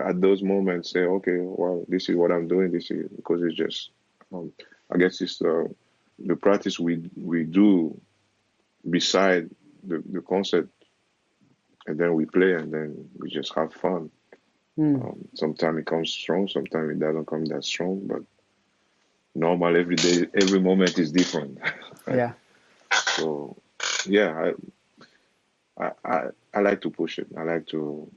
[0.00, 3.56] at those moments say, okay, well, this is what I'm doing this is because it's
[3.56, 3.90] just,
[4.32, 4.52] um,
[4.92, 5.74] I guess it's the
[6.18, 8.00] the practice we we do
[8.88, 9.50] beside
[9.84, 10.68] the the concert,
[11.86, 14.10] and then we play and then we just have fun.
[14.78, 15.04] Mm.
[15.04, 18.22] Um, sometimes it comes strong, sometimes it doesn't come that strong, but
[19.38, 21.58] normal every day, every moment is different.
[22.08, 22.32] Yeah.
[23.16, 23.54] So,
[24.06, 24.52] yeah,
[25.78, 26.20] I, I, I,
[26.54, 27.26] I like to push it.
[27.36, 28.10] I like to.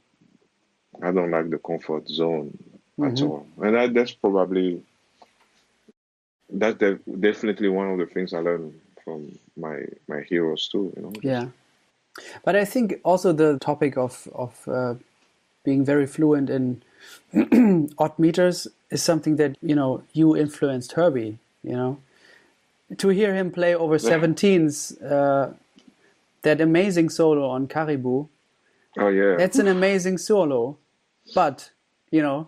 [1.01, 2.57] I don't like the comfort zone
[3.03, 3.29] at Mhm.
[3.29, 4.81] all, and that, that's probably
[6.49, 10.93] that's de- definitely one of the things I learned from my my heroes too.
[10.95, 11.13] You know.
[11.21, 11.47] Yeah,
[12.45, 14.95] but I think also the topic of of uh,
[15.65, 16.81] being very fluent in
[17.97, 21.37] odd meters is something that you know you influenced Herbie.
[21.63, 21.97] You know,
[22.97, 24.09] to hear him play over Yeah.
[24.17, 25.53] 17s, uh,
[26.41, 28.27] that amazing solo on Karibu.
[28.97, 29.35] Oh yeah.
[29.37, 30.77] That's an amazing solo,
[31.35, 31.71] but
[32.09, 32.47] you know,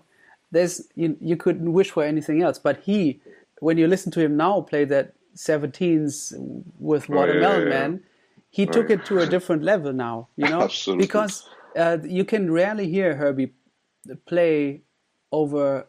[0.51, 2.59] there's you you couldn't wish for anything else.
[2.59, 3.19] But he,
[3.59, 6.33] when you listen to him now play that 17s
[6.79, 7.69] with Oh, yeah, Watermelon yeah, yeah.
[7.69, 8.03] Man,
[8.49, 10.27] he took it to a different level now.
[10.35, 11.05] You know, Absolutely.
[11.05, 11.47] because
[11.77, 13.51] uh, you can rarely hear Herbie
[14.25, 14.81] play
[15.31, 15.85] over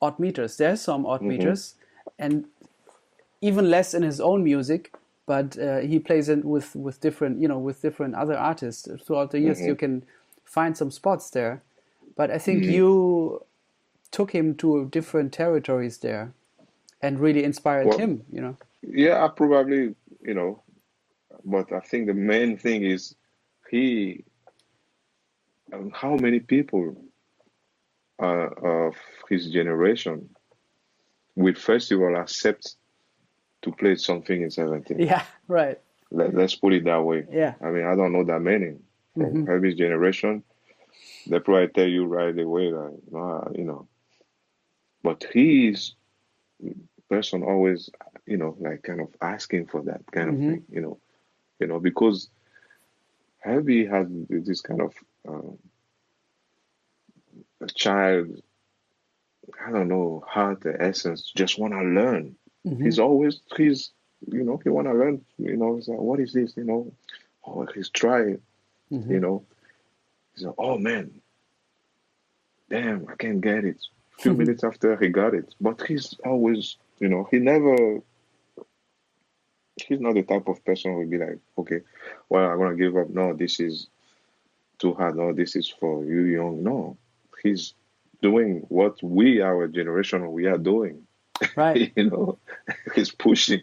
[0.00, 0.56] odd meters.
[0.56, 1.28] There's some odd Mm-hmm.
[1.28, 1.74] meters,
[2.18, 2.44] and
[3.40, 4.92] even less in his own music.
[5.26, 9.30] But uh, he plays it with with different, you know, with different other artists throughout
[9.30, 9.58] the years.
[9.58, 9.68] Mm-hmm.
[9.68, 10.04] You can
[10.44, 11.62] find some spots there,
[12.16, 13.42] but I think you
[14.10, 16.32] took him to different territories there,
[17.00, 18.22] and really inspired Well- him.
[18.30, 20.60] You know, Yeah, I probably, you know,
[21.44, 23.14] but I think the main thing is
[23.70, 24.24] he,
[25.72, 26.94] um, how many people
[28.22, 28.94] uh, of
[29.28, 30.28] his generation
[31.36, 32.76] with festival accept
[33.62, 35.00] to play something in 17?
[35.00, 35.78] yeah, right,
[36.10, 37.26] Let, let's put it that way.
[37.30, 38.76] yeah, I mean, I don't know that many
[39.14, 40.42] from Herbie's generation.
[41.26, 43.88] They probably tell you right away, like, nah, you know.
[45.02, 45.94] But he's
[47.08, 47.90] person always,
[48.26, 50.46] you know, like kind of asking for that kind of Mhm.
[50.48, 50.98] thing, you know,
[51.60, 52.30] you know, because
[53.40, 54.94] Herbie has this kind of
[55.28, 55.58] um,
[57.64, 58.42] a child,
[59.66, 62.36] I don't know, heart, the essence, just want to learn.
[62.66, 62.82] Mhm.
[62.82, 63.90] He's always, he's,
[64.30, 66.92] you know, he want to learn, you know, he's like, what is this, you know?
[67.46, 68.40] Oh, he's trying,
[68.90, 69.10] Mhm.
[69.10, 69.44] you know.
[70.34, 71.20] He's like, oh man,
[72.70, 73.80] damn, I can't get it.
[74.18, 78.00] A few minutes after he got it, but he's always, you know, he never.
[79.76, 81.80] He's not the type of person who will be like, okay,
[82.28, 83.10] well, I'm gonna give up.
[83.10, 83.88] No, this is
[84.78, 85.16] too hard.
[85.16, 86.62] No, this is for you young.
[86.62, 86.96] No,
[87.44, 87.74] he's
[88.22, 91.06] doing what we, our generation, we are doing.
[91.56, 92.38] right, you know,
[92.94, 93.62] he's pushing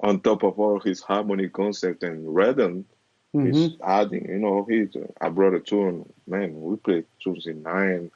[0.00, 2.86] on top of all his harmony concept and rhythm.
[3.34, 3.52] Mm-hmm.
[3.52, 6.58] He's adding, you know, he's I brought a tune, man.
[6.62, 8.10] We played tunes in nine,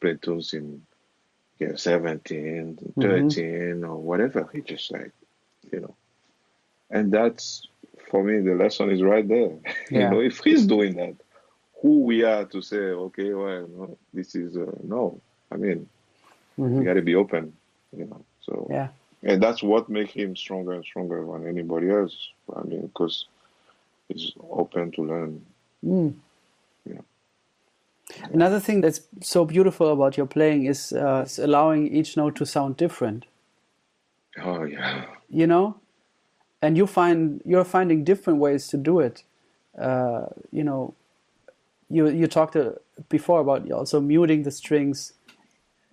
[0.00, 0.82] played tunes in
[1.58, 3.00] yeah, 17, Mm-hmm.
[3.00, 4.48] 13, or whatever.
[4.52, 5.12] He just like,
[5.72, 5.94] you know,
[6.90, 7.66] and that's
[8.10, 9.58] for me the lesson is right there.
[9.90, 10.04] Yeah.
[10.04, 11.16] you know, if he's doing that,
[11.82, 15.20] who we are to say, okay, well, no, this is uh, no.
[15.50, 15.88] I mean,
[16.58, 16.78] Mhm.
[16.78, 17.52] you got to be open,
[17.96, 18.24] you know.
[18.40, 18.88] So yeah.
[19.22, 22.16] and that's what makes him stronger and stronger than anybody else.
[22.54, 23.26] I mean, because
[24.08, 25.44] he's open to learn.
[25.84, 26.14] Mm.
[26.84, 27.00] Yeah.
[28.32, 32.46] Another thing that's so beautiful about your playing is, uh, is allowing each note to
[32.46, 33.26] sound different.
[34.42, 35.04] Oh yeah.
[35.28, 35.76] You know,
[36.60, 39.24] and you find you're finding different ways to do it.
[39.78, 40.94] Uh, you know,
[41.92, 42.72] you you talked uh,
[43.08, 45.12] before about also muting the strings,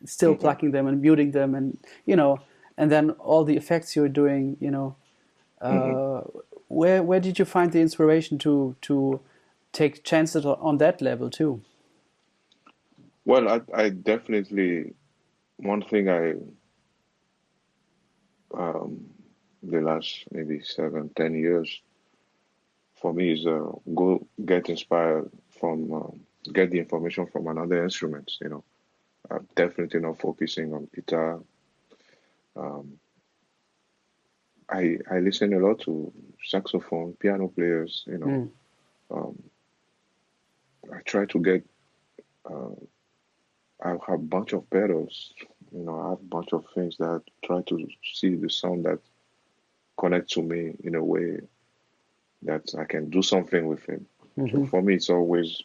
[0.06, 0.42] still mm-hmm.
[0.42, 2.40] plucking them and muting them, and you know,
[2.78, 4.56] and then all the effects you're doing.
[4.62, 4.96] You know,
[5.62, 6.40] uh, mm-hmm.
[6.70, 9.20] where where did you find the inspiration to to
[9.74, 11.62] take chances on that level too?
[13.26, 14.94] Well, I, I definitely
[15.58, 16.36] one thing I
[18.58, 19.06] um,
[19.62, 21.82] the last maybe seven, ten years
[23.02, 25.30] for me is uh, go get inspired
[25.60, 28.32] from uh, get the information from another instrument.
[28.42, 28.64] You know,
[29.30, 31.42] I'm definitely not focusing on guitar.
[32.56, 33.00] Um,
[34.70, 36.12] I I listen a lot to
[36.46, 38.04] saxophone, piano players.
[38.08, 38.50] You know, mm.
[39.12, 39.44] um,
[40.94, 41.66] I try to get.
[42.50, 42.76] Uh,
[43.82, 45.34] I have a bunch of pedals.
[45.72, 48.86] You know, I have a bunch of things that I try to see the sound
[48.86, 49.00] that
[49.98, 51.40] connect to me in a way
[52.44, 54.06] that I can do something with him.
[54.40, 54.64] Mm-hmm.
[54.64, 55.62] So for me, it's always,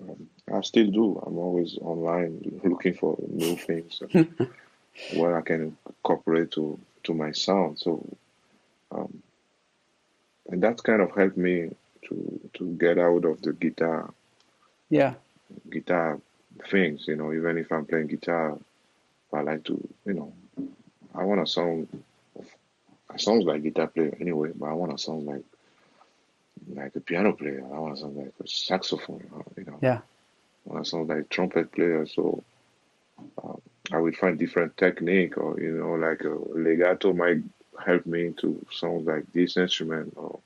[0.00, 1.22] um, I still do.
[1.24, 4.02] I'm always online looking for new things
[5.14, 7.78] where I can incorporate to, to my sound.
[7.78, 8.04] So,
[8.90, 9.22] um,
[10.48, 11.70] and that kind of helped me
[12.08, 14.12] to to get out of the guitar,
[14.90, 15.14] yeah,
[15.70, 16.20] guitar
[16.70, 17.06] things.
[17.08, 18.58] You know, even if I'm playing guitar,
[19.32, 20.32] I like to, you know,
[21.14, 21.88] I want a song.
[23.10, 25.44] I sounds like guitar player anyway, but I want a song like
[26.74, 27.64] like a piano player.
[27.64, 29.24] I want to sound like a saxophone.
[29.56, 29.78] You know.
[29.82, 30.00] Yeah.
[30.68, 32.06] I want to sound like a trumpet player.
[32.06, 32.42] So
[33.42, 33.60] um,
[33.92, 37.42] I would find different technique, or you know, like a legato might
[37.84, 40.38] help me to sound like this instrument, or,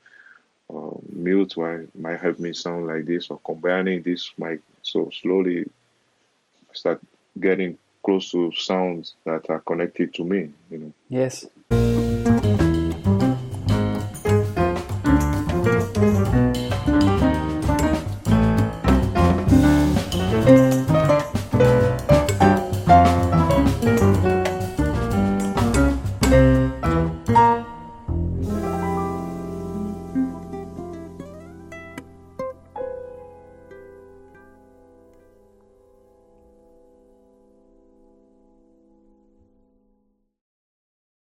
[0.67, 1.55] or mute
[1.95, 4.61] might help me sound like this, or combining this might.
[4.83, 7.01] So slowly, I start
[7.39, 10.51] getting close to sounds that are connected to me.
[10.69, 10.93] You know.
[11.09, 11.45] Yes.